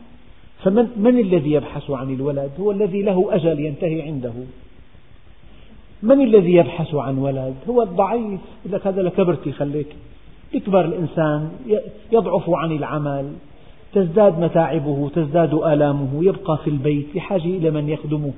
فمن 0.64 0.88
من 0.98 1.20
الذي 1.20 1.52
يبحث 1.52 1.92
عن 1.92 2.14
الولد؟ 2.14 2.52
هو 2.60 2.72
الذي 2.72 3.02
له 3.02 3.36
أجل 3.36 3.60
ينتهي 3.60 4.02
عنده. 4.02 4.34
من 6.04 6.22
الذي 6.22 6.54
يبحث 6.54 6.96
عن 6.96 7.18
ولد؟ 7.18 7.56
هو 7.70 7.82
الضعيف. 7.82 8.40
يقول 8.66 8.80
لك 8.80 8.88
هذا 8.88 9.02
لكبرتي 9.02 9.52
خليك 9.52 9.88
يكبر 10.54 10.86
الإنسان 10.86 11.52
يضعف 12.12 12.50
عن 12.50 12.72
العمل. 12.72 13.34
تزداد 13.94 14.40
متاعبه 14.40 15.10
تزداد 15.16 15.54
آلامه. 15.54 16.24
يبقى 16.24 16.58
في 16.64 16.70
البيت 16.70 17.08
بحاجة 17.16 17.46
إلى 17.46 17.72
من 17.72 17.90
يخدمه. 17.90 18.34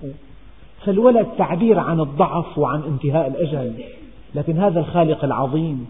فالولد 0.85 1.27
تعبير 1.37 1.79
عن 1.79 1.99
الضعف 1.99 2.57
وعن 2.57 2.81
انتهاء 2.83 3.27
الأجل. 3.27 3.73
لكن 4.35 4.57
هذا 4.57 4.79
الخالق 4.79 5.23
العظيم. 5.23 5.87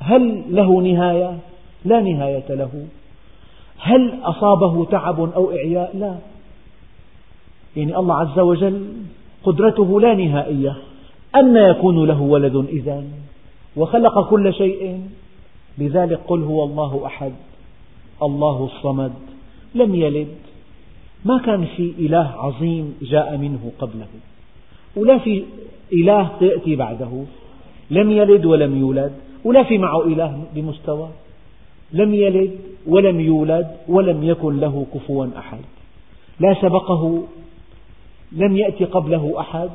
هل 0.00 0.42
له 0.50 0.80
نهاية؟ 0.80 1.38
لا 1.84 2.00
نهاية 2.00 2.54
له. 2.54 2.86
هل 3.78 4.18
أصابه 4.22 4.84
تعب 4.84 5.20
أو 5.20 5.50
إعياء؟ 5.50 5.96
لا. 5.96 6.18
يعني 7.76 7.96
الله 7.96 8.14
عز 8.14 8.38
وجل 8.38 8.86
قدرته 9.44 10.00
لا 10.00 10.14
نهائية. 10.14 10.76
أن 11.36 11.56
يكون 11.56 12.06
له 12.08 12.20
ولد 12.20 12.56
إذا 12.56 13.04
وخلق 13.76 14.30
كل 14.30 14.54
شيء 14.54 15.00
لذلك 15.78 16.20
قل 16.28 16.42
هو 16.42 16.64
الله 16.64 17.06
أحد 17.06 17.32
الله 18.22 18.64
الصمد 18.64 19.12
لم 19.74 19.94
يلد. 19.94 20.28
ما 21.24 21.38
كان 21.38 21.64
في 21.76 21.94
إله 21.98 22.32
عظيم 22.38 22.94
جاء 23.02 23.36
منه 23.36 23.70
قبله 23.78 24.06
ولا 24.96 25.18
في 25.18 25.44
إله 25.92 26.30
سيأتي 26.38 26.76
بعده 26.76 27.24
لم 27.90 28.10
يلد 28.10 28.44
ولم 28.44 28.78
يولد 28.80 29.12
ولا 29.44 29.62
في 29.62 29.78
معه 29.78 30.04
إله 30.04 30.44
بمستوى. 30.54 31.08
لم 31.92 32.14
يلد 32.14 32.58
ولم 32.86 33.20
يولد 33.20 33.76
ولم 33.88 34.22
يكن 34.24 34.60
له 34.60 34.86
كفوا 34.94 35.26
أحد. 35.38 35.60
لا 36.40 36.54
سبقه 36.62 37.24
لم 38.32 38.56
يأتي 38.56 38.84
قبله 38.84 39.40
أحد 39.40 39.70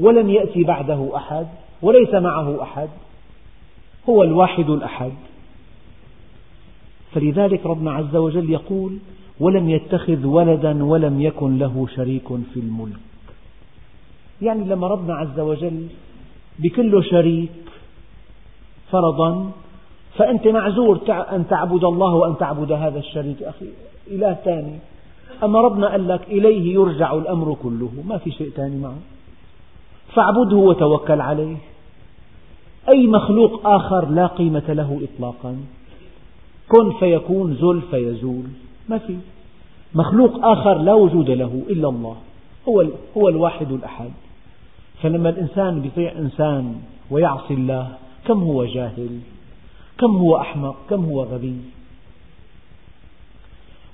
ولم 0.00 0.30
يأتي 0.30 0.64
بعده 0.64 1.16
أحد 1.16 1.46
وليس 1.82 2.14
معه 2.14 2.62
أحد 2.62 2.88
هو 4.08 4.22
الواحد 4.22 4.70
الأحد. 4.70 5.12
فلذلك 7.12 7.66
ربنا 7.66 7.92
عز 7.92 8.16
وجل 8.16 8.50
يقول 8.50 8.98
ولم 9.40 9.70
يتخذ 9.70 10.26
ولدا 10.26 10.84
ولم 10.84 11.20
يكن 11.22 11.58
له 11.58 11.86
شريك 11.96 12.28
في 12.54 12.60
الملك. 12.60 13.00
يعني 14.42 14.64
لما 14.64 14.86
ربنا 14.86 15.14
عز 15.14 15.40
وجل 15.40 15.86
بكل 16.58 17.04
شريك 17.04 17.50
فرضا 18.90 19.50
فأنت 20.16 20.46
معذور 20.46 21.00
أن 21.08 21.44
تعبد 21.50 21.84
الله 21.84 22.14
وأن 22.14 22.38
تعبد 22.38 22.72
هذا 22.72 22.98
الشريك 22.98 23.42
أخي. 23.42 23.68
إله 24.10 24.34
ثاني. 24.44 24.78
أما 25.42 25.60
ربنا 25.60 25.88
قال 25.88 26.08
لك 26.08 26.20
إليه 26.28 26.74
يرجع 26.74 27.14
الأمر 27.14 27.56
كله. 27.62 27.90
ما 28.04 28.18
في 28.18 28.30
شيء 28.30 28.50
ثاني 28.50 28.76
معه. 28.76 28.96
فاعبده 30.14 30.56
وتوكل 30.56 31.20
عليه. 31.20 31.56
أي 32.88 33.06
مخلوق 33.06 33.66
آخر 33.66 34.08
لا 34.08 34.26
قيمة 34.26 34.64
له 34.68 35.00
إطلاقا. 35.02 35.56
كن 36.68 36.92
فيكون 36.92 37.54
زل 37.54 37.80
فيزول. 37.90 38.44
ما 38.88 38.98
في. 38.98 39.16
مخلوق 39.94 40.44
آخر 40.44 40.78
لا 40.78 40.94
وجود 40.94 41.30
له 41.30 41.62
إلا 41.70 41.88
الله. 41.88 42.16
هو, 42.68 42.84
هو 43.16 43.28
الواحد 43.28 43.72
الأحد. 43.72 44.10
فلما 45.02 45.28
الإنسان 45.28 45.80
بيطيع 45.80 46.12
إنسان 46.12 46.74
ويعصي 47.10 47.54
الله 47.54 47.88
كم 48.26 48.42
هو 48.42 48.64
جاهل؟ 48.64 49.20
كم 49.98 50.16
هو 50.16 50.36
أحمق 50.36 50.76
كم 50.90 51.04
هو 51.04 51.22
غبي؟ 51.22 51.56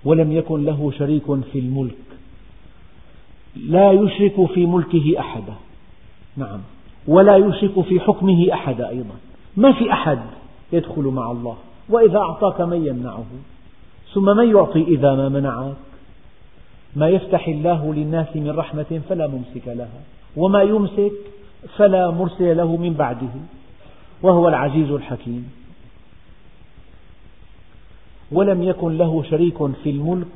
ولم 0.05 0.33
يكن 0.33 0.65
له 0.65 0.93
شريك 0.99 1.25
في 1.53 1.59
الملك. 1.59 1.95
لا 3.57 3.93
يشرك 3.93 4.47
في 4.47 4.67
ملكه 4.67 5.15
أحدا. 5.19 5.55
نعم. 6.37 6.61
ولا 7.09 7.37
يشرك 7.37 7.81
في 7.81 8.01
حكمه 8.01 8.53
أحدا 8.53 8.89
أيضا. 8.89 9.15
ما 9.57 9.73
في 9.73 9.93
أحد 9.93 10.19
يدخل 10.73 11.03
مع 11.03 11.31
الله. 11.31 11.57
وإذا 11.89 12.19
أعطاك 12.19 12.61
من 12.61 12.87
يمنعه؟ 12.87 13.25
ثم 14.15 14.37
من 14.37 14.51
يعطي 14.51 14.83
إذا 14.83 15.15
ما 15.15 15.29
منعك؟ 15.29 15.77
ما 16.97 17.09
يفتح 17.09 17.49
الله 17.49 17.95
للناس 17.95 18.37
من 18.37 18.51
رحمة 18.51 19.01
فلا 19.09 19.27
ممسك 19.27 19.69
لها. 19.69 20.01
وما 20.37 20.63
يمسك 20.63 21.13
فلا 21.77 22.11
مرسل 22.11 22.57
له 22.57 22.77
من 22.77 22.93
بعده. 22.93 23.35
وهو 24.23 24.49
العزيز 24.49 24.91
الحكيم. 24.91 25.60
ولم 28.33 28.63
يكن 28.63 28.99
له 28.99 29.23
شريك 29.23 29.57
في 29.83 29.91
الملك 29.91 30.27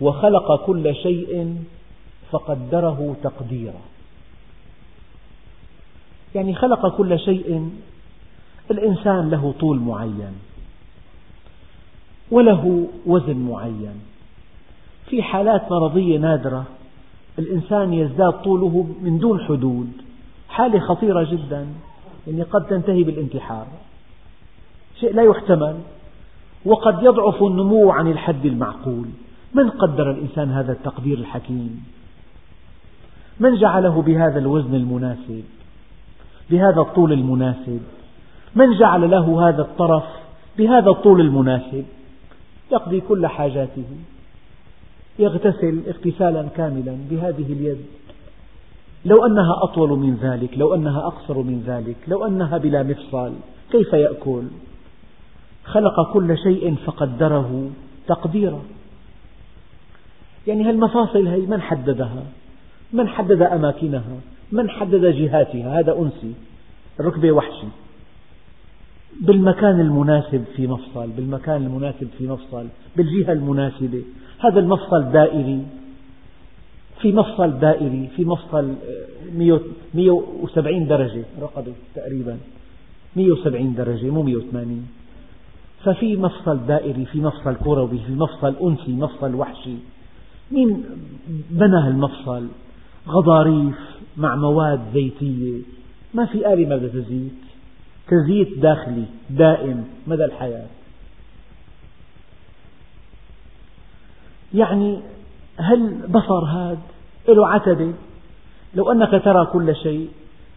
وخلق 0.00 0.66
كل 0.66 0.94
شيء 0.94 1.56
فقدره 2.30 3.16
تقديرا. 3.22 3.80
يعني 6.34 6.54
خلق 6.54 6.96
كل 6.96 7.18
شيء 7.18 7.70
الإنسان 8.70 9.30
له 9.30 9.54
طول 9.60 9.80
معين 9.80 10.32
وله 12.30 12.88
وزن 13.06 13.36
معين. 13.36 14.00
في 15.06 15.22
حالات 15.22 15.72
مرضية 15.72 16.18
نادرة 16.18 16.64
الإنسان 17.38 17.92
يزداد 17.92 18.32
طوله 18.32 18.86
من 19.02 19.18
دون 19.18 19.40
حدود. 19.44 19.92
حالة 20.48 20.80
خطيرة 20.80 21.24
جدا 21.30 21.66
يعني 22.26 22.42
قد 22.42 22.66
تنتهي 22.66 23.04
بالانتحار. 23.04 23.66
شيء 25.00 25.14
لا 25.14 25.22
يحتمل. 25.22 25.80
وقد 26.64 27.02
يضعف 27.02 27.42
النمو 27.42 27.90
عن 27.90 28.06
الحد 28.10 28.46
المعقول. 28.46 29.06
من 29.54 29.70
قدر 29.70 30.10
الإنسان 30.10 30.50
هذا 30.50 30.72
التقدير 30.72 31.18
الحكيم؟ 31.18 31.84
من 33.40 33.56
جعله 33.56 34.02
بهذا 34.02 34.38
الوزن 34.38 34.74
المناسب؟ 34.74 35.44
بهذا 36.50 36.80
الطول 36.80 37.12
المناسب؟ 37.12 37.80
من 38.54 38.78
جعل 38.78 39.10
له 39.10 39.48
هذا 39.48 39.62
الطرف 39.62 40.04
بهذا 40.58 40.90
الطول 40.90 41.20
المناسب؟ 41.20 41.84
يقضي 42.72 43.00
كل 43.00 43.26
حاجاته. 43.26 43.84
يغتسل 45.18 45.82
اغتسالا 45.88 46.48
كاملا 46.56 46.96
بهذه 47.10 47.52
اليد. 47.52 47.78
لو 49.04 49.26
أنها 49.26 49.62
أطول 49.62 49.98
من 49.98 50.16
ذلك 50.16 50.58
لو 50.58 50.74
أنها 50.74 51.06
أقصر 51.06 51.38
من 51.38 51.64
ذلك 51.66 51.96
لو 52.08 52.26
أنها 52.26 52.58
بلا 52.58 52.82
مفصل 52.82 53.32
كيف 53.72 53.92
يأكل؟ 53.92 54.42
خلق 55.64 56.12
كل 56.12 56.38
شيء 56.38 56.74
فقدره 56.74 57.70
تقديرا. 58.08 58.62
يعني 60.46 60.64
هالمفاصل 60.64 61.26
هي 61.26 61.40
من 61.40 61.60
حددها؟ 61.60 62.22
من 62.92 63.08
حدد 63.08 63.42
أماكنها؟ 63.42 64.16
من 64.52 64.70
حدد 64.70 65.04
جهاتها؟ 65.04 65.80
هذا 65.80 65.98
أنسي 65.98 66.34
الركبة 67.00 67.32
وحشي. 67.32 67.66
بالمكان 69.20 69.80
المناسب 69.80 70.44
في 70.56 70.66
مفصل 70.66 71.10
بالمكان 71.10 71.62
المناسب 71.62 72.08
في 72.18 72.26
مفصل 72.26 72.66
بالجهة 72.96 73.32
المناسبة. 73.32 74.02
هذا 74.38 74.60
المفصل 74.60 75.12
دائري. 75.12 75.66
في 77.00 77.12
مفصل 77.12 77.58
دائري 77.58 78.10
في 78.16 78.24
مفصل 78.24 78.74
170 79.34 80.82
آه، 80.82 80.88
درجة 80.88 81.24
رقبة 81.40 81.72
تقريبا. 81.94 82.38
170 83.16 83.74
درجة 83.74 84.10
مو 84.10 84.22
180 84.22 84.88
ففي 85.84 86.16
مفصل 86.16 86.66
دائري 86.66 87.04
في 87.04 87.20
مفصل 87.20 87.56
كروي 87.64 87.98
في 87.98 88.12
مفصل 88.12 88.54
أنسي 88.62 88.92
مفصل 88.92 89.34
وحشي. 89.34 89.76
مين 90.50 90.84
بنى 91.50 91.76
هالمفصل 91.76 92.48
غضاريف 93.08 93.74
مع 94.16 94.36
مواد 94.36 94.80
زيتية. 94.94 95.62
ما 96.14 96.26
في 96.26 96.52
آلة 96.52 96.68
ما 96.68 96.76
بدها 96.76 97.02
تزيت. 98.08 98.58
داخلي 98.58 99.04
دائم 99.30 99.84
مدى 100.06 100.24
الحياة. 100.24 100.66
يعني 104.54 104.98
هل 105.56 106.06
بصر 106.08 106.44
هذا 106.44 106.78
له 107.28 107.48
عتبة. 107.48 107.92
لو 108.74 108.92
أنك 108.92 109.24
ترى 109.24 109.46
كل 109.46 109.76
شيء 109.76 110.08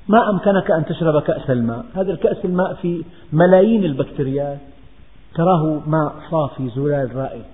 ما 0.07 0.29
أمكنك 0.29 0.71
أن 0.71 0.85
تشرب 0.85 1.21
كأس 1.21 1.49
الماء. 1.49 1.85
هذا 1.95 2.11
الكأس 2.11 2.45
الماء 2.45 2.73
فيه 2.73 3.03
ملايين 3.33 3.85
البكتيريات 3.85 4.59
تراه 5.37 5.81
ماء 5.87 6.15
صافي 6.31 6.69
زلال 6.69 7.15
رائق. 7.15 7.45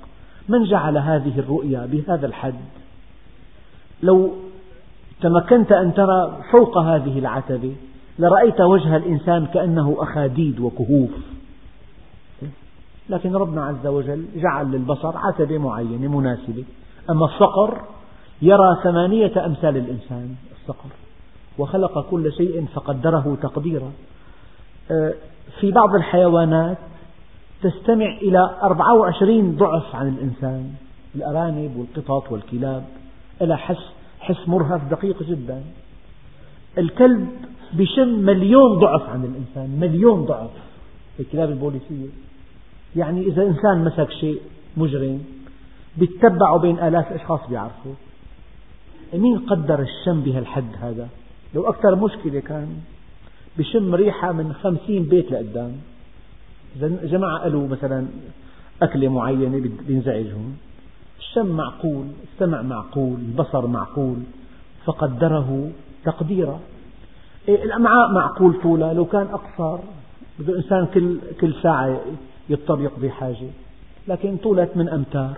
من 0.50 0.64
جعل 0.64 0.98
هذه 0.98 1.40
الرؤيا 1.40 1.86
بهذا 1.86 2.26
الحد؟ 2.26 2.60
لو 4.04 4.32
تمكنت 5.22 5.72
أن 5.72 5.94
ترى 5.94 6.38
فوق 6.52 6.78
هذه 6.78 7.20
العتبة 7.20 7.76
لرأيت 8.20 8.62
وجه 8.62 8.96
الإنسان 8.96 9.46
كأنه 9.46 9.96
أخاديد 10.00 10.60
وكهوف. 10.60 11.10
لكن 13.10 13.36
ربنا 13.36 13.66
عز 13.66 13.88
وجل 13.88 14.26
جعل 14.36 14.72
للبصر 14.72 15.18
عتبة 15.18 15.58
معينة 15.58 16.20
مناسبة. 16.20 16.64
أما 17.10 17.26
الصقر 17.26 17.82
يرى 18.42 18.78
ثمانية 18.84 19.46
أمثال 19.46 19.78
الإنسان 19.78 20.36
الصقر. 20.62 20.90
وخلق 21.58 22.10
كل 22.10 22.34
شيء 22.34 22.66
فقدره 22.74 23.38
تقديرا. 23.42 23.92
آه، 24.92 25.14
في 25.60 25.72
بعض 25.72 25.96
الحيوانات 25.96 26.78
تستمع 27.64 28.18
إلى 28.18 28.50
24 28.64 29.56
ضعف 29.56 29.96
عن 29.96 30.08
الإنسان. 30.08 30.74
الأرانب 31.16 31.78
والقطط 31.78 32.32
والكلاب 32.32 32.84
إلى 33.42 33.58
حس 33.58 33.92
حس 34.20 34.48
مرهف 34.48 34.90
دقيق 34.92 35.24
جدا. 35.24 35.64
الكلب 36.78 37.28
بشم 37.74 38.08
مليون 38.08 38.80
ضعف 38.80 39.10
عن 39.10 39.24
الإنسان 39.24 39.80
مليون 39.80 40.26
ضعف. 40.26 40.50
الكلاب 41.20 41.50
البوليسية. 41.50 42.10
يعني 42.96 43.22
إذا 43.22 43.44
إنسان 43.44 43.84
مسك 43.86 44.12
شيء 44.12 44.42
مجرم 44.78 45.24
بيتبعوا 45.98 46.60
بين 46.60 46.80
آلاف 46.80 47.12
الأشخاص 47.12 47.40
بيعرفوا. 47.50 47.94
مين 49.14 49.40
قدر 49.40 49.80
الشم 49.80 50.22
بهالحد 50.22 50.66
هذا؟ 50.82 51.08
لو 51.56 51.70
أكثر 51.70 51.96
مشكلة 51.96 52.40
كان 52.40 52.68
بشم 53.58 53.96
ريحة 53.96 54.32
من 54.32 54.54
خمسين 54.54 55.04
بيت 55.04 55.32
لقدام. 55.32 55.72
جماعة 56.82 57.38
قالوا 57.38 57.68
مثلا 57.68 58.08
أكلة 58.82 59.10
معينة 59.10 59.70
بينزعجهم 59.88 60.56
الشم 61.20 61.48
معقول 61.48 62.06
السمع 62.34 62.62
معقول 62.62 63.20
البصر 63.20 63.68
معقول 63.68 64.18
فقدره 64.86 65.72
تقديرا. 66.06 66.60
إيه، 67.48 67.64
الأمعاء 67.64 68.12
معقول 68.12 68.62
طولها 68.62 68.94
لو 68.94 69.06
كان 69.06 69.28
أقصر 69.28 69.84
بده 70.40 70.58
إنسان 70.58 70.86
كل 70.86 71.18
كل 71.42 71.54
ساعة 71.64 72.02
يضطر 72.50 72.82
يقضي 72.82 73.10
حاجة. 73.10 73.50
لكن 74.08 74.38
طولها 74.38 74.70
من 74.76 74.90
أمتار. 74.90 75.38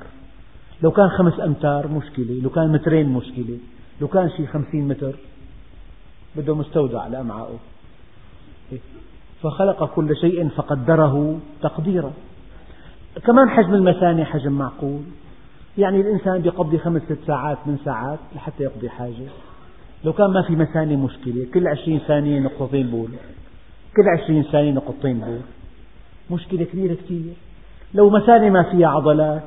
لو 0.84 0.92
كان 0.92 1.10
خمس 1.10 1.40
أمتار 1.40 1.88
مشكلة 1.88 2.42
لو 2.44 2.50
كان 2.50 2.72
مترين 2.72 3.10
مشكلة 3.10 3.58
لو 4.02 4.08
كان 4.08 4.30
شيء 4.30 4.46
خمسين 4.46 4.88
متر 4.88 5.16
بده 6.36 6.56
مستودع 6.56 7.08
لأمعائه. 7.08 7.60
إيه. 8.72 8.80
فخلق 9.46 9.96
كل 9.96 10.16
شيء 10.16 10.50
فقدره 10.50 11.40
تقديرا. 11.62 12.12
كمان 13.26 13.50
حجم 13.50 13.74
المثانة 13.74 14.24
حجم 14.24 14.52
معقول. 14.52 15.02
يعني 15.78 16.02
الإنسان 16.02 16.42
بيقضي 16.42 16.78
خمس 16.78 17.02
ست 17.02 17.18
ساعات 17.28 17.58
من 17.66 17.78
ساعات 17.86 18.20
لحتى 18.36 18.64
يقضي 18.64 18.90
حاجة. 18.90 19.28
لو 20.04 20.14
كان 20.14 20.28
ما 20.28 20.42
في 20.42 20.56
مثانة 20.56 20.96
مشكلة 20.96 21.46
كل 21.54 21.68
عشرين 21.68 22.00
ثانية 22.00 22.40
نقطتين 22.40 22.88
بول. 22.88 23.10
كل 23.96 24.04
عشرين 24.18 24.44
ثانية 24.44 24.72
نقطتين 24.72 25.20
بول. 25.20 25.40
مشكلة 26.32 26.64
كبيرة 26.64 26.94
كثير. 26.94 27.34
لو 27.94 28.10
مثانة 28.10 28.50
ما 28.50 28.64
فيها 28.64 28.88
عضلات 28.88 29.44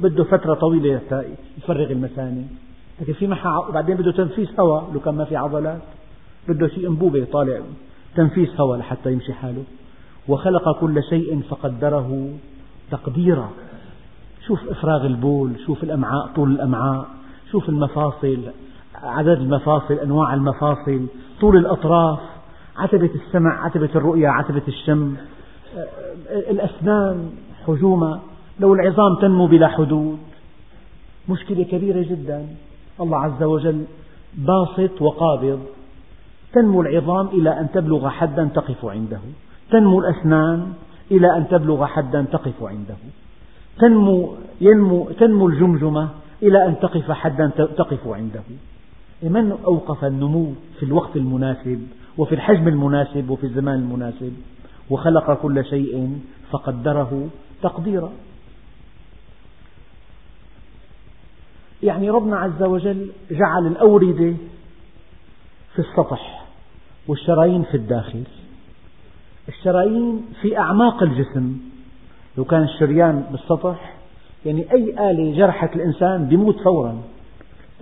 بده 0.00 0.24
فترة 0.24 0.54
طويلة 0.54 1.00
يفرغ 1.58 1.90
المثانة 1.90 2.44
لكن 3.00 3.12
في 3.12 3.26
محا 3.26 3.70
بعدين 3.70 3.96
بده 3.96 4.12
تنفيس 4.12 4.60
هواء 4.60 4.90
لو 4.94 5.00
كان 5.00 5.14
ما 5.14 5.24
في 5.24 5.36
عضلات 5.36 5.82
بده 6.48 6.68
شيء 6.68 6.88
أنبوبة 6.88 7.24
طالع 7.32 7.60
تنفيس 8.16 8.60
هواء 8.60 8.78
لحتى 8.78 9.12
يمشي 9.12 9.32
حاله. 9.32 9.64
وخلق 10.28 10.80
كل 10.80 11.02
شيء 11.10 11.40
فقدره 11.40 12.28
تقديرا. 12.90 13.50
شوف 14.46 14.68
إفراغ 14.68 15.06
البول 15.06 15.52
شوف 15.66 15.84
الأمعاء 15.84 16.26
طول 16.34 16.50
الأمعاء 16.50 17.06
شوف 17.50 17.68
المفاصل 17.68 18.38
عدد 18.94 19.40
المفاصل 19.40 19.94
أنواع 19.94 20.34
المفاصل 20.34 21.06
طول 21.40 21.56
الأطراف 21.56 22.18
عتبة 22.76 23.10
السمع 23.14 23.64
عتبة 23.64 23.90
الرؤية 23.94 24.28
عتبة 24.28 24.62
الشم 24.68 25.16
الأسنان 26.30 27.30
حجومها 27.66 28.20
لو 28.60 28.74
العظام 28.74 29.16
تنمو 29.20 29.46
بلا 29.46 29.68
حدود. 29.68 30.18
مشكلة 31.28 31.64
كبيرة 31.64 32.02
جدا. 32.02 32.46
الله 33.00 33.18
عز 33.18 33.42
وجل 33.42 33.84
باسط 34.34 35.02
وقابض. 35.02 35.60
تنمو 36.52 36.82
العظام 36.82 37.26
إلى 37.26 37.60
أن 37.60 37.70
تبلغ 37.72 38.08
حدا 38.08 38.44
تقف 38.54 38.84
عنده. 38.84 39.20
تنمو 39.70 40.00
الأسنان 40.00 40.72
إلى 41.10 41.36
أن 41.36 41.48
تبلغ 41.48 41.86
حدا 41.86 42.22
تقف 42.32 42.62
عنده. 42.62 42.96
تنمو, 43.78 44.34
ينمو 44.60 45.10
تنمو 45.10 45.48
الجمجمة 45.48 46.08
إلى 46.42 46.66
أن 46.66 46.80
تقف 46.80 47.10
حدا 47.10 47.50
تقف 47.56 48.08
عنده. 48.08 48.42
من 49.22 49.58
أوقف 49.64 50.04
النمو 50.04 50.52
في 50.78 50.82
الوقت 50.82 51.16
المناسب 51.16 51.86
وفي 52.18 52.34
الحجم 52.34 52.68
المناسب 52.68 53.30
وفي 53.30 53.44
الزمان 53.44 53.74
المناسب. 53.74 54.32
وخلق 54.90 55.34
كل 55.42 55.64
شيء 55.64 56.20
فقدره 56.50 57.28
تقديرا. 57.62 58.12
يعني 61.82 62.10
ربنا 62.10 62.36
عز 62.36 62.62
وجل 62.62 63.10
جعل 63.30 63.66
الأوردة 63.66 64.34
في 65.74 65.78
السطح. 65.78 66.39
والشرايين 67.08 67.62
في 67.62 67.76
الداخل. 67.76 68.22
الشرايين 69.48 70.22
في 70.42 70.58
أعماق 70.58 71.02
الجسم. 71.02 71.56
لو 72.38 72.44
كان 72.44 72.62
الشريان 72.62 73.24
بالسطح 73.30 73.94
يعني 74.46 74.72
أي 74.72 75.10
آلة 75.10 75.36
جرحت 75.38 75.76
الإنسان 75.76 76.26
بيموت 76.26 76.60
فورا. 76.60 77.02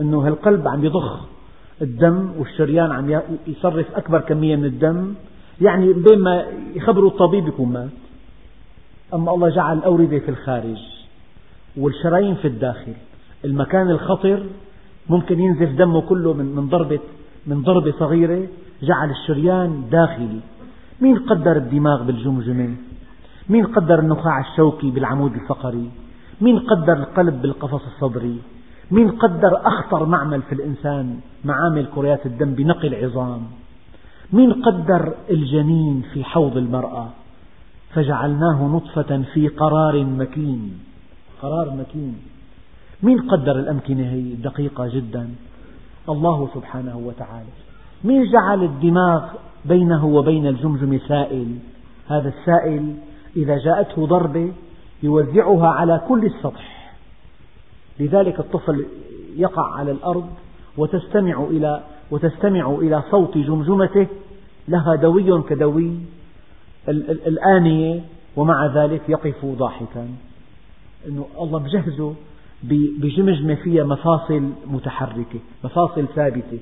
أنه 0.00 0.28
القلب 0.28 0.68
عم 0.68 0.84
يضخ 0.84 1.20
الدم 1.82 2.32
والشريان 2.38 2.92
عم 2.92 3.20
يصرف 3.46 3.94
أكبر 3.94 4.20
كمية 4.20 4.56
من 4.56 4.64
الدم. 4.64 5.14
يعني 5.60 5.92
بين 5.92 6.18
ما 6.18 6.46
يخبروا 6.74 7.10
الطبيب 7.10 7.48
يكون 7.48 7.72
مات. 7.72 7.90
أما 9.14 9.34
الله 9.34 9.48
جعل 9.48 9.78
الأوردة 9.78 10.18
في 10.18 10.28
الخارج. 10.28 10.78
والشرايين 11.76 12.34
في 12.34 12.48
الداخل. 12.48 12.94
المكان 13.44 13.90
الخطر 13.90 14.46
ممكن 15.08 15.40
ينزف 15.40 15.68
دمه 15.78 16.00
كله 16.00 16.32
من 16.32 16.68
ضربة 16.68 17.00
من 17.46 17.62
ضربة 17.62 17.92
صغيرة. 17.98 18.46
جعل 18.82 19.10
الشريان 19.10 19.84
داخلي. 19.90 20.40
مين 21.00 21.18
قدر 21.18 21.56
الدماغ 21.56 22.02
بالجمجمة؟ 22.02 22.76
مين 23.48 23.66
قدر 23.66 23.98
النخاع 23.98 24.40
الشوكي 24.40 24.90
بالعمود 24.90 25.34
الفقري؟ 25.34 25.90
مين 26.40 26.58
قدر 26.58 26.92
القلب 26.92 27.42
بالقفص 27.42 27.82
الصدري؟ 27.86 28.38
مين 28.90 29.10
قدر 29.10 29.52
أخطر 29.66 30.06
معمل 30.06 30.42
في 30.42 30.52
الإنسان 30.54 31.20
معامل 31.44 31.86
كريات 31.94 32.26
الدم 32.26 32.54
بنقل 32.54 32.94
عظام؟ 32.94 33.42
مين 34.32 34.52
قدر 34.52 35.14
الجنين 35.30 36.02
في 36.12 36.24
حوض 36.24 36.56
المرأة؟ 36.56 37.08
فجعلناه 37.94 38.66
نطفة 38.66 39.22
في 39.34 39.48
قرار 39.48 40.04
مكين. 40.04 40.78
قرار 41.42 41.70
مكين. 41.70 42.18
مين 43.02 43.18
قدر 43.20 43.58
الأمكنة 43.58 44.10
هي؟ 44.10 44.34
دقيقة 44.34 44.88
جدا. 44.88 45.28
الله 46.08 46.48
سبحانه 46.54 46.96
وتعالى. 46.96 47.67
مين 48.04 48.30
جعل 48.32 48.62
الدماغ 48.62 49.22
بينه 49.64 50.06
وبين 50.06 50.46
الجمجمة 50.46 51.00
سائل. 51.08 51.58
هذا 52.08 52.28
السائل 52.28 52.94
إذا 53.36 53.58
جاءته 53.58 54.06
ضربة 54.06 54.52
يوزعها 55.02 55.66
على 55.66 56.00
كل 56.08 56.24
السطح. 56.24 56.94
لذلك 58.00 58.40
الطفل 58.40 58.86
يقع 59.36 59.74
على 59.74 59.90
الأرض 59.90 60.28
وتستمع 60.76 61.44
إلى 61.50 61.82
وتستمع 62.10 62.70
إلى 62.70 63.02
صوت 63.10 63.38
جمجمته. 63.38 64.06
لها 64.68 64.94
دوي 64.94 65.42
كدوي 65.42 65.92
الآنية 67.26 68.00
ومع 68.36 68.66
ذلك 68.66 69.02
يقف 69.08 69.44
ضاحكا. 69.44 70.08
أنه 71.08 71.26
الله 71.40 71.58
مجهزه 71.58 72.14
بجمجمة 73.00 73.54
فيها 73.54 73.84
مفاصل 73.84 74.50
متحركة 74.66 75.40
مفاصل 75.64 76.06
ثابتة. 76.14 76.58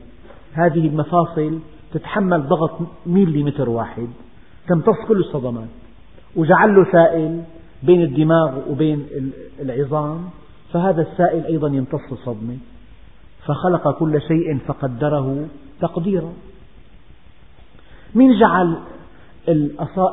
هذه 0.57 0.87
المفاصل 0.89 1.59
تتحمل 1.93 2.49
ضغط 2.49 2.79
ميليمتر 3.07 3.69
واحد 3.69 4.09
تمتص 4.69 4.97
كل 5.09 5.19
الصدمات 5.19 5.69
وجعل 6.37 6.75
له 6.77 6.93
سائل 6.93 7.43
بين 7.83 8.03
الدماغ 8.03 8.71
وبين 8.71 9.07
العظام 9.61 10.31
فهذا 10.73 11.03
السائل 11.03 11.45
أيضا 11.45 11.69
يمتص 11.69 12.13
الصدمة. 12.13 12.57
فخلق 13.47 13.99
كل 13.99 14.21
شيء 14.21 14.59
فقدره 14.59 15.47
تقديرا. 15.81 16.33
من 18.15 18.39
جعل 18.39 18.77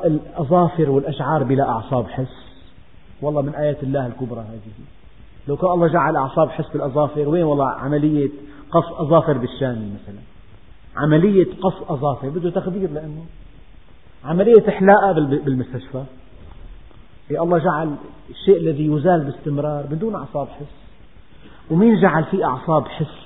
الأظافر 0.06 0.90
والأشعار 0.90 1.44
بلا 1.44 1.70
أعصاب 1.70 2.08
حس؟ 2.08 2.44
والله 3.22 3.42
من 3.42 3.56
آيات 3.56 3.84
الله 3.84 4.08
الكبرى 4.08 4.40
هذه. 4.40 4.86
لو 5.48 5.58
كان 5.58 5.70
الله 5.70 5.88
جعل 5.88 6.16
أعصاب 6.16 6.50
حس 6.50 6.72
بالأظافر 6.74 7.30
وين 7.30 7.44
والله 7.44 7.70
عملية 7.70 8.30
قص 8.72 8.92
أظافر 9.00 9.38
بالشام 9.38 9.94
مثلا؟ 9.94 10.33
عملية 10.98 11.48
قص 11.62 11.90
أظافر. 11.90 12.30
بده 12.30 12.50
تخدير 12.50 12.92
لأنه 12.92 13.26
عملية 14.26 14.70
إحلاقة 14.70 15.14
بالمستشفى. 15.14 16.04
يا 17.32 17.44
الله 17.44 17.58
جعل 17.58 17.96
الشيء 18.30 18.58
الذي 18.58 18.88
يزال 18.88 19.24
باستمرار 19.24 19.86
بدون 19.92 20.16
أعصاب 20.16 20.48
حس. 20.48 20.76
ومين 21.72 22.02
جعل 22.02 22.24
فيه 22.24 22.46
أعصاب 22.46 22.88
حس؟ 22.88 23.24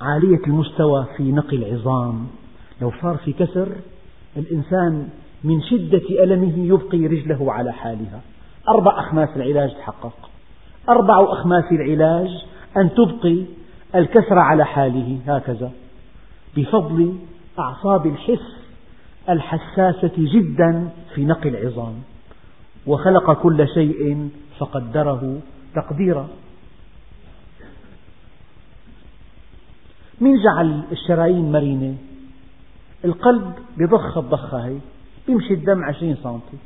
عالية 0.00 0.46
المستوى 0.46 1.06
في 1.16 1.32
نقي 1.32 1.56
العظام. 1.56 2.26
لو 2.80 2.92
صار 3.02 3.16
في 3.16 3.32
كسر 3.32 3.68
الإنسان 4.36 5.08
من 5.44 5.62
شدة 5.62 6.24
ألمه 6.24 6.58
يبقي 6.58 7.06
رجله 7.06 7.52
على 7.52 7.72
حالها. 7.72 8.20
أربع 8.68 9.00
أخماس 9.00 9.28
العلاج 9.36 9.74
تحقق. 9.74 10.30
أربع 10.88 11.32
أخماس 11.32 11.64
العلاج 11.72 12.28
أن 12.76 12.90
تبقي 12.94 13.44
الكسر 13.94 14.38
على 14.38 14.66
حاله. 14.66 15.18
هكذا. 15.26 15.70
بفضل 16.56 17.16
أعصاب 17.58 18.06
الحس 18.06 18.56
الحساسة 19.28 20.12
جدا 20.16 20.90
في 21.14 21.24
نقي 21.24 21.48
العظام. 21.48 21.94
وخلق 22.86 23.32
كل 23.42 23.68
شيء 23.74 24.30
فقدره 24.58 25.40
تقديرا. 25.74 26.28
من 30.20 30.42
جعل 30.42 30.82
الشرايين 30.92 31.52
مرنة 31.52 31.94
القلب 33.04 33.52
بضخ 33.76 34.18
الضخة 34.18 34.66
هي 34.66 34.78
بيمشي 35.26 35.54
الدم 35.54 35.84
عشرين 35.84 36.16
سنتي. 36.16 36.58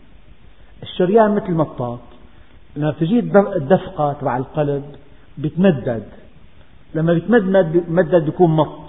الشريان 0.83 1.35
مثل 1.35 1.53
مطاط. 1.53 2.01
لما 2.77 2.91
بتجي 2.91 3.19
الدفقة 3.57 4.13
تبع 4.13 4.37
القلب 4.37 4.85
بتمدد. 5.39 6.09
لما 6.95 7.13
بيتمدد 7.13 8.25
بيكون 8.25 8.57
مط. 8.57 8.86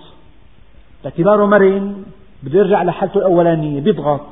باعتباره 1.04 1.46
مرن 1.46 2.04
بده 2.44 2.60
يرجع 2.60 2.84
لحالته 2.84 3.18
الأولانية 3.18 3.82
بيضغط. 3.82 4.28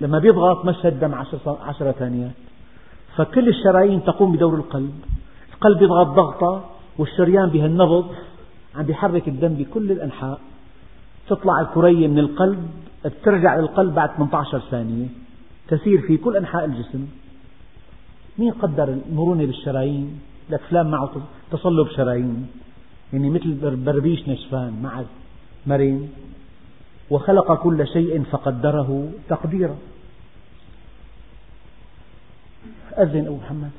لما 0.00 0.18
بيضغط 0.18 0.64
مشى 0.64 0.88
الدم 0.88 1.14
عشرة 1.60 1.92
ثانيات. 1.92 2.30
فكل 3.16 3.48
الشرايين 3.48 4.04
تقوم 4.04 4.36
بدور 4.36 4.54
القلب. 4.54 4.94
القلب 5.54 5.82
يضغط 5.82 6.06
ضغطة 6.06 6.64
والشريان 6.98 7.48
بهالنبض 7.48 8.06
عم 8.76 8.82
بيحرك 8.82 9.28
الدم 9.28 9.54
بكل 9.54 9.92
الأنحاء. 9.92 10.40
تطلع 11.28 11.60
الكرية 11.60 12.08
من 12.08 12.18
القلب 12.18 12.70
بترجع 13.04 13.56
للقلب 13.56 13.94
بعد 13.94 14.10
18 14.10 14.58
ثانية. 14.70 15.06
تسير 15.68 16.00
في 16.00 16.16
كل 16.16 16.36
أنحاء 16.36 16.64
الجسم. 16.64 17.06
مين 18.38 18.52
قدر 18.52 18.88
المرونة 18.88 19.46
بالشرايين؟ 19.46 20.20
لك 20.50 20.60
فلان 20.60 20.90
معه 20.90 21.10
تصلب 21.50 21.88
شرايين. 21.88 22.46
يعني 23.12 23.30
مثل 23.30 23.76
بربيش 23.84 24.28
نشفان 24.28 24.82
مع 24.82 25.02
مرن 25.66 26.08
وخلق 27.10 27.54
كل 27.54 27.86
شيء 27.88 28.22
فقدره 28.22 29.12
تقديرا. 29.28 29.76
أذن 32.98 33.26
أبو 33.26 33.36
محمد. 33.36 33.70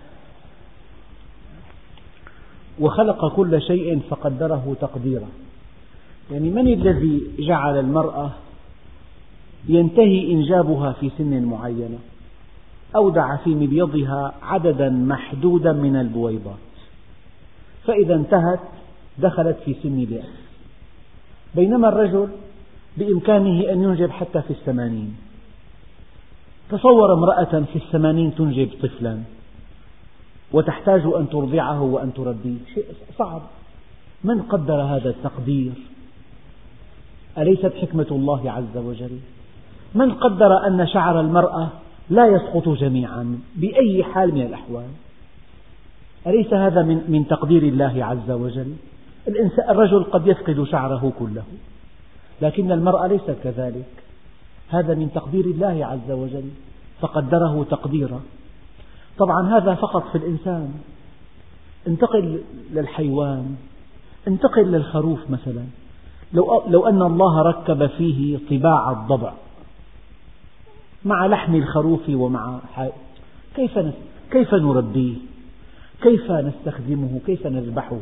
وخلق 2.80 3.36
كل 3.36 3.62
شيء 3.62 4.00
فقدره 4.10 4.76
تقديرا. 4.82 5.28
يعني 6.32 6.50
من 6.50 6.68
الذي 6.68 7.22
جعل 7.40 7.80
المرأة 7.80 8.32
ينتهي 9.70 10.32
إنجابها 10.32 10.92
في 10.92 11.12
سن 11.18 11.44
معينة؟ 11.44 12.00
أودع 12.96 13.36
في 13.36 13.50
مبيضها 13.50 14.34
عددا 14.42 14.90
محدودا 14.90 15.74
من 15.74 15.96
البويضات. 15.96 16.58
فإذا 17.86 18.16
انتهت 18.16 18.60
دخلت 19.18 19.58
في 19.66 19.76
سن 19.84 20.00
اليأس 20.00 20.47
بينما 21.56 21.90
الرجل 21.90 22.28
بإمكانه 22.98 23.72
أن 23.72 23.84
ينجب 23.84 24.10
حتى 24.12 24.42
في 24.42 24.52
الثمانين. 24.52 25.18
تصور 26.70 27.14
امرأة 27.14 27.64
في 27.74 27.76
الثمانين 27.76 28.36
تنجب 28.36 28.70
طفلا 28.82 29.20
وتحتاج 30.52 31.02
أن 31.06 31.30
ترضعه 31.30 31.82
وأن 31.82 32.14
تربيه. 32.14 32.58
شيء 32.74 32.86
صعب. 33.18 33.42
من 34.24 34.42
قدر 34.42 34.82
هذا 34.82 35.10
التقدير؟ 35.10 35.72
أليست 37.38 37.74
حكمة 37.82 38.08
الله 38.12 38.52
عز 38.52 38.78
وجل؟ 38.78 39.20
من 39.96 40.14
قدر 40.14 40.68
أن 40.68 40.88
شعر 40.88 41.20
المرأة 41.20 41.70
لا 42.10 42.26
يسقط 42.26 42.70
جميعا 42.70 43.40
بأي 43.56 44.04
حال 44.04 44.36
من 44.36 44.42
الأحوال؟ 44.42 44.88
أليس 46.28 46.54
هذا 46.54 46.82
من, 46.82 47.26
تقدير 47.30 47.64
الله 47.64 48.06
عز 48.06 48.32
وجل؟ 48.32 48.74
الرجل 49.70 50.04
قد 50.04 50.28
يفقد 50.28 50.64
شعره 50.64 51.14
كله 51.20 51.44
لكن 52.42 52.72
المرأة 52.72 53.08
ليست 53.08 53.36
كذلك 53.44 54.04
هذا 54.70 54.94
من 54.96 55.12
تقدير 55.16 55.46
الله 55.46 55.86
عز 55.86 56.12
وجل 56.12 56.50
فقدره 57.00 57.66
تقديرا 57.70 58.22
طبعا 59.18 59.58
هذا 59.58 59.74
فقط 59.74 60.04
في 60.12 60.18
الإنسان 60.18 60.74
انتقل 61.88 62.42
للحيوان 62.72 63.56
انتقل 64.28 64.72
للخروف 64.72 65.30
مثلا 65.30 65.66
لو, 66.34 66.64
لو 66.68 66.88
أن 66.88 67.02
الله 67.02 67.42
ركب 67.42 67.88
فيه 67.88 68.40
طباع 68.50 68.92
الضبع 68.92 69.34
مع 71.06 71.26
لحم 71.26 71.56
الخروف 71.56 72.10
ومع 72.10 72.60
كيف 73.56 73.80
كيف 74.32 74.54
نربيه؟ 74.54 75.16
كيف 76.02 76.32
نستخدمه؟ 76.32 77.20
كيف 77.26 77.48
نذبحه؟ 77.48 78.00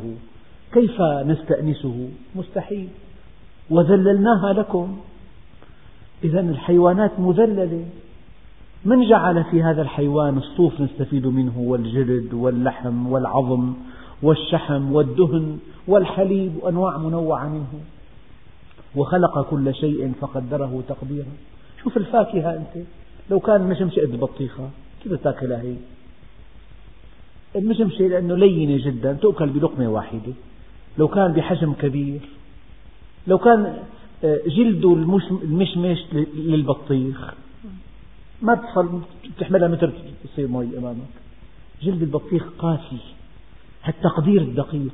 كيف 0.76 1.02
نستأنسه؟ 1.02 2.10
مستحيل. 2.36 2.88
وذللناها 3.70 4.54
لكم. 4.54 4.98
إذا 6.24 6.40
الحيوانات 6.40 7.20
مذللة. 7.20 7.86
من 8.86 9.10
جعل 9.10 9.44
في 9.44 9.64
هذا 9.64 9.82
الحيوان 9.82 10.38
الصوف 10.38 10.82
نستفيد 10.82 11.28
منه؟ 11.28 11.60
والجلد 11.60 12.34
واللحم 12.34 13.08
والعظم 13.08 13.74
والشحم 14.24 14.92
والدهن 14.92 15.60
والحليب 15.88 16.52
وأنواع 16.62 16.98
منوعة 16.98 17.50
منه. 17.50 17.74
وخلق 18.96 19.50
كل 19.50 19.76
شيء 19.76 20.14
فقدره 20.22 20.84
تقديرا. 20.90 21.32
شوف 21.84 21.98
الفاكهة 21.98 22.54
أنت. 22.54 22.86
لو 23.32 23.40
كان 23.40 23.62
مشمشة 23.62 24.02
قد 24.02 24.10
البطيخة 24.10 24.70
كيف 25.04 25.14
تاكلها 25.24 25.62
هي؟ 25.62 25.76
المشمشة 27.56 28.08
لأنه 28.08 28.36
لينة 28.36 28.86
جدا 28.86 29.14
تؤكل 29.14 29.50
بلقمة 29.50 29.88
واحدة. 29.88 30.34
لو 30.98 31.08
كان 31.08 31.34
بحجم 31.34 31.74
كبير 31.74 32.22
لو 33.28 33.38
كان 33.38 33.78
آه، 34.24 34.40
جلد 34.48 34.86
المشمش 34.86 35.98
للبطيخ. 36.36 37.34
ما 38.42 38.56
تصل 38.56 39.02
تحملها 39.40 39.68
متر 39.68 39.92
تصير 40.24 40.48
مي 40.48 40.78
أمامك. 40.78 41.16
جلد 41.84 42.02
البطيخ 42.02 42.44
قاسي 42.60 43.00
التقدير 43.88 44.42
الدقيق. 44.42 44.94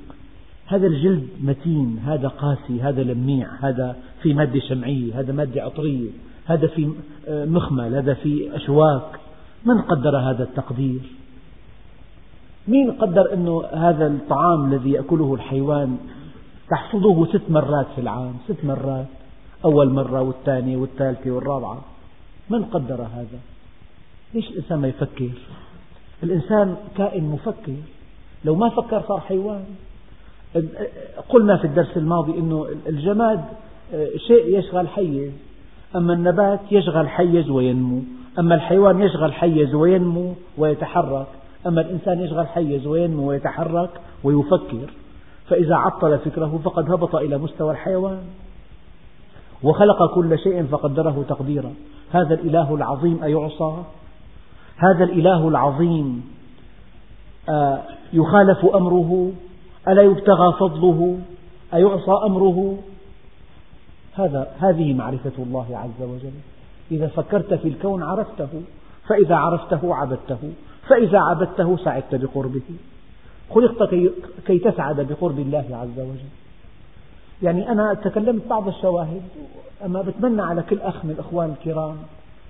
هذا 0.65 0.87
الجلد 0.87 1.27
متين 1.41 1.99
هذا 2.05 2.27
قاسي 2.27 2.81
هذا 2.81 3.03
لميع 3.03 3.47
هذا 3.61 3.95
في 4.21 4.33
مادة 4.33 4.59
شمعية 4.59 5.19
هذا 5.19 5.33
مادة 5.33 5.63
عطرية 5.63 6.09
هذا 6.45 6.67
في 6.67 6.91
آه، 7.27 7.45
مخمل 7.45 7.95
هذا 7.95 8.13
في 8.13 8.55
أشواك. 8.55 9.19
من 9.65 9.81
قدر 9.81 10.17
هذا 10.17 10.43
التقدير؟ 10.43 11.01
مين 12.67 12.91
قدر 12.91 13.33
أنه 13.33 13.63
هذا 13.65 14.07
الطعام 14.07 14.73
الذي 14.73 14.91
يأكله 14.91 15.33
الحيوان 15.33 15.97
تحصده 16.69 17.25
ست 17.25 17.49
مرات 17.49 17.87
في 17.95 18.01
العام 18.01 18.33
ست 18.47 18.65
مرات 18.65 19.05
أول 19.65 19.89
مرة 19.89 20.21
والثانية 20.21 20.77
والثالثة 20.77 21.31
والرابعة؟ 21.31 21.81
من 22.49 22.63
قدر 22.63 22.95
هذا؟ 22.95 23.39
ليش 24.33 24.49
الإنسان 24.49 24.79
ما 24.79 24.87
يفكر؟ 24.87 25.29
الإنسان 26.23 26.75
كائن 26.97 27.23
مفكر. 27.23 27.75
لو 28.45 28.55
ما 28.55 28.69
فكر 28.69 29.03
صار 29.07 29.19
حيوان. 29.19 29.63
قلنا 31.29 31.57
في 31.57 31.65
الدرس 31.65 31.97
الماضي 31.97 32.31
أنه 32.31 32.67
الجماد 32.87 33.45
شيء 34.27 34.59
يشغل 34.59 34.87
حيز. 34.87 35.31
أما 35.95 36.13
النبات 36.13 36.59
يشغل 36.71 37.09
حيز 37.09 37.49
وينمو. 37.49 38.01
أما 38.39 38.55
الحيوان 38.55 39.01
يشغل 39.01 39.33
حيز 39.33 39.73
وينمو 39.75 40.33
ويتحرك. 40.57 41.27
أما 41.67 41.81
الإنسان 41.81 42.19
يشغل 42.19 42.47
حيز 42.47 42.87
وينمو 42.87 43.29
ويتحرك 43.29 43.89
ويفكر 44.23 44.93
فإذا 45.47 45.75
عطل 45.75 46.19
فكره 46.19 46.59
فقد 46.63 46.91
هبط 46.91 47.15
إلى 47.15 47.37
مستوى 47.37 47.71
الحيوان 47.71 48.23
وخلق 49.63 50.15
كل 50.15 50.39
شيء 50.39 50.63
فقدره 50.63 51.25
تقديرا. 51.29 51.73
هذا 52.11 52.33
الإله 52.33 52.75
العظيم 52.75 53.23
أيعصى؟ 53.23 53.83
هذا 54.77 55.03
الإله 55.03 55.47
العظيم 55.47 56.31
آه، 57.49 57.81
يخالف 58.13 58.65
أمره؟ 58.65 59.31
ألا 59.87 60.01
يبتغى 60.01 60.53
فضله؟ 60.59 61.19
أيعصى 61.73 62.11
أمره؟ 62.25 62.77
هذا 64.13 64.51
هذه 64.59 64.93
معرفة 64.93 65.31
الله 65.39 65.65
عز 65.77 66.07
وجل. 66.07 66.33
إذا 66.91 67.07
فكرت 67.07 67.53
في 67.53 67.67
الكون 67.67 68.03
عرفته 68.03 68.49
فإذا 69.07 69.35
عرفته 69.35 69.95
عبدته. 69.95 70.51
فإذا 70.91 71.19
عبدته 71.19 71.77
سعدت 71.77 72.15
بقربه. 72.15 72.61
خلقت 73.55 73.95
كي, 74.47 74.59
تسعد 74.59 75.01
بقرب 75.01 75.39
الله 75.39 75.65
عز 75.71 75.99
وجل. 75.99 76.31
يعني 77.43 77.71
أنا 77.71 77.93
تكلمت 77.93 78.47
بعض 78.47 78.67
الشواهد 78.67 79.21
أما 79.85 80.01
بتمنى 80.01 80.41
على 80.41 80.61
كل 80.61 80.79
أخ 80.79 81.05
من 81.05 81.11
الأخوان 81.11 81.49
الكرام 81.59 81.95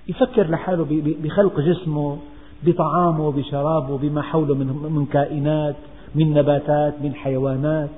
يفكر 0.08 0.50
لحاله 0.50 0.86
بخلق 1.24 1.60
جسمه 1.60 2.18
بطعامه 2.64 3.32
بشرابه 3.32 3.98
بما 3.98 4.22
حوله 4.22 4.56
من 4.56 5.06
كائنات 5.06 5.76
من 6.16 6.34
نباتات 6.34 6.94
من 7.02 7.16
حيوانات. 7.16 7.90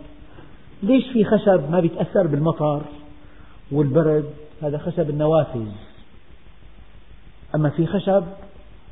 ليش 0.84 1.04
في 1.14 1.26
خشب 1.26 1.72
ما 1.72 1.80
بيتأثر 1.80 2.28
بالمطر 2.28 2.82
والبرد؟ 3.72 4.26
هذا 4.62 4.78
خشب 4.78 5.10
النوافذ. 5.10 5.68
أما 7.56 7.70
في 7.70 7.86
خشب 7.86 8.24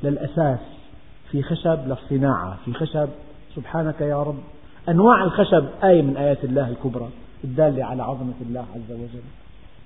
للأساس 0.02 0.71
في 1.32 1.42
خشب 1.42 1.78
للصناعة 1.86 2.58
في 2.64 2.72
خشب 2.72 3.08
سبحانك 3.56 4.00
يا 4.00 4.22
رب. 4.22 4.38
أنواع 4.88 5.24
الخشب 5.24 5.64
آية 5.84 6.02
من 6.02 6.16
آيات 6.16 6.44
الله 6.44 6.68
الكبرى 6.68 7.08
الدالة 7.44 7.84
على 7.84 8.02
عظمة 8.02 8.34
الله 8.40 8.66
عز 8.74 8.92
وجل. 8.92 9.22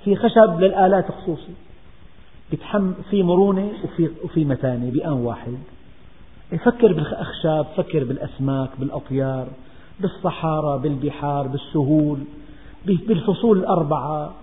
في 0.04 0.16
خشب 0.16 0.60
للآلات 0.60 1.12
خصوصي 1.12 1.52
في 3.10 3.22
مرونة 3.22 3.72
وفي, 3.84 4.10
وفي 4.24 4.44
متانة 4.44 4.90
بآن 4.90 5.12
واحد. 5.12 5.58
فكر 6.64 6.92
بالأخشاب 6.92 7.66
فكر 7.76 8.04
بالأسماك 8.04 8.70
بالأطيار 8.78 9.46
بالصحارى 10.00 10.78
بالبحار 10.78 11.46
بالسهول 11.46 12.18
بالفصول 12.86 13.58
الأربعة. 13.58 14.34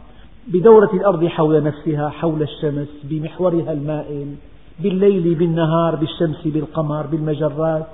بدورة 0.47 0.89
الأرض 0.93 1.25
حول 1.25 1.63
نفسها 1.63 2.09
حول 2.09 2.41
الشمس 2.41 2.87
بمحورها 3.03 3.73
المائل. 3.73 4.35
بالليل 4.79 5.35
بالنهار 5.35 5.95
بالشمس 5.95 6.47
بالقمر 6.47 7.05
بالمجرات. 7.07 7.87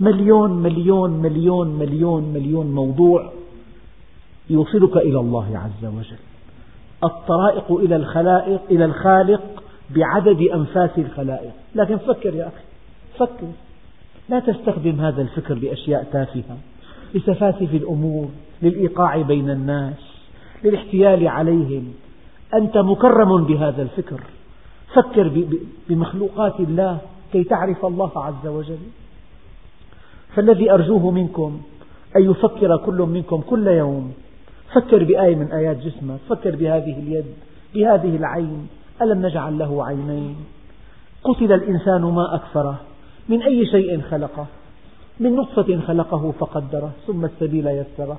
مليون 0.00 0.50
مليون 0.50 1.10
مليون 1.10 1.68
مليون 1.68 2.32
مليون 2.34 2.66
موضوع 2.66 3.32
يوصلك 4.50 4.96
إلى 4.96 5.20
الله 5.20 5.58
عز 5.58 5.84
وجل. 5.84 6.16
الطرائق 7.04 7.72
إلى 7.72 7.96
الخلائق 7.96 8.60
إلى 8.70 8.84
الخالق 8.84 9.62
بعدد 9.90 10.40
أنفاس 10.42 10.90
الخلائق. 10.98 11.52
لكن 11.74 11.96
فكر 11.96 12.34
يا 12.34 12.46
أخي 12.46 12.64
فكر. 13.18 13.46
لا 14.28 14.40
تستخدم 14.40 15.00
هذا 15.00 15.22
الفكر 15.22 15.54
لأشياء 15.54 16.06
تافهة 16.12 16.56
لسفاسف 17.14 17.74
الأمور 17.74 18.28
للإيقاع 18.62 19.22
بين 19.22 19.50
الناس 19.50 19.94
للاحتيال 20.64 21.28
عليهم. 21.28 21.92
أنت 22.54 22.78
مكرم 22.78 23.44
بهذا 23.44 23.82
الفكر. 23.82 24.20
فكر 24.94 25.46
بمخلوقات 25.88 26.60
الله 26.60 26.98
كي 27.32 27.44
تعرف 27.44 27.84
الله 27.84 28.12
عز 28.16 28.46
وجل. 28.46 28.78
فالذي 30.34 30.72
أرجوه 30.72 31.10
منكم 31.10 31.60
أن 32.16 32.30
يفكر 32.30 32.76
كل 32.76 32.98
منكم 33.02 33.40
كل 33.40 33.66
يوم. 33.66 34.12
فكر 34.74 35.04
بآية 35.04 35.36
من 35.36 35.52
آيات 35.52 35.76
جسمك 35.76 36.18
فكر 36.28 36.56
بهذه 36.56 36.98
اليد 36.98 37.24
بهذه 37.74 38.16
العين. 38.16 38.68
ألم 39.02 39.26
نجعل 39.26 39.58
له 39.58 39.84
عينين؟ 39.84 40.36
قتل 41.24 41.52
الإنسان 41.52 42.02
ما 42.02 42.34
أكفره. 42.34 42.80
من 43.28 43.42
أي 43.42 43.66
شيء 43.66 44.00
خلقه؟ 44.00 44.46
من 45.20 45.36
نطفة 45.36 45.80
خلقه 45.80 46.32
فقدره 46.38 46.90
ثم 47.06 47.24
السبيل 47.24 47.66
يسره. 47.66 48.18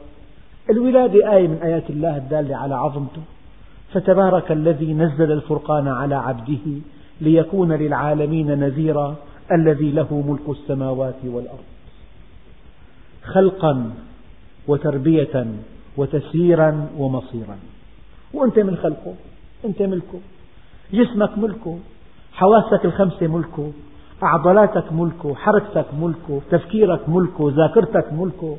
الولادة 0.70 1.34
آية 1.34 1.48
من 1.48 1.60
آيات 1.64 1.90
الله 1.90 2.18
الدالة 2.18 2.56
على 2.56 2.76
عظمته. 2.76 3.22
فتبارك 3.94 4.52
الذي 4.52 4.94
نزل 4.94 5.32
الفرقان 5.32 5.88
على 5.88 6.16
عبده 6.16 6.82
ليكون 7.22 7.72
للعالمين 7.72 8.60
نذيرا 8.60 9.16
الذي 9.52 9.92
له 9.92 10.24
ملك 10.28 10.58
السماوات 10.58 11.16
والأرض. 11.26 11.64
خلقا 13.24 13.92
وتربية 14.68 15.46
وتسييرا 15.98 16.88
ومصيرا. 16.98 17.58
وأنت 18.34 18.60
من 18.60 18.76
خلقه 18.76 19.14
أنت 19.66 19.82
ملكه. 19.82 20.20
جسمك 20.94 21.38
ملكه 21.38 21.80
حواسك 22.34 22.86
الخمسة 22.86 23.28
ملكه 23.28 23.72
عضلاتك 24.22 24.94
ملكه 24.94 25.36
حركتك 25.36 25.86
ملكه 26.00 26.42
تفكيرك 26.52 27.10
ملكه 27.10 27.54
ذاكرتك 27.56 28.14
ملكه 28.14 28.58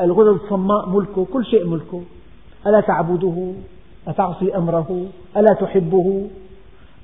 الغدد 0.00 0.40
الصماء 0.42 0.88
ملكه 0.88 1.24
كل 1.24 1.44
شيء 1.44 1.66
ملكه. 1.66 2.02
ألا 2.66 2.80
تعبده؟ 2.80 3.52
أتعصي 4.08 4.56
أمره؟ 4.56 5.06
ألا 5.36 5.54
تحبه؟ 5.60 6.26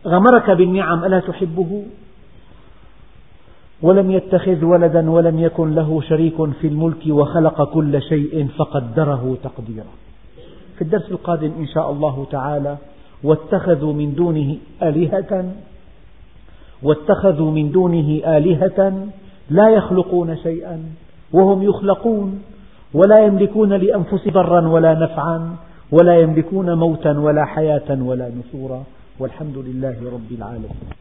غمرك 0.06 0.50
بالنعم 0.50 1.04
ألا 1.04 1.20
تحبه؟ 1.20 1.82
ولم 3.82 4.10
يتخذ 4.10 4.64
ولدا 4.64 5.10
ولم 5.10 5.38
يكن 5.38 5.74
له 5.74 6.00
شريك 6.00 6.50
في 6.60 6.66
الملك 6.66 7.06
وخلق 7.08 7.72
كل 7.72 8.02
شيء 8.02 8.48
فقدره 8.58 9.36
تقديرا. 9.44 9.92
في 10.76 10.82
الدرس 10.82 11.10
القادم 11.10 11.52
إن 11.58 11.66
شاء 11.66 11.90
الله 11.90 12.26
تعالى 12.30 12.76
واتخذوا 13.24 13.92
من 13.92 14.14
دونه 14.14 14.56
آلهة 14.82 15.52
واتخذوا 16.82 17.50
من 17.50 17.72
دونه 17.72 18.20
آلهة 18.36 19.06
لا 19.50 19.70
يخلقون 19.70 20.36
شيئا 20.36 20.82
وهم 21.32 21.62
يخلقون 21.62 22.42
ولا 22.94 23.24
يملكون 23.24 23.72
لأنفسهم 23.72 24.32
ضرا 24.32 24.68
ولا 24.68 24.94
نفعا 24.94 25.56
ولا 25.92 26.20
يملكون 26.20 26.78
موتا 26.78 27.18
ولا 27.18 27.44
حياة 27.44 27.88
ولا 27.90 28.28
نشورا 28.28 28.84
والحمد 29.20 29.56
لله 29.58 29.96
رب 30.12 30.30
العالمين. 30.38 30.90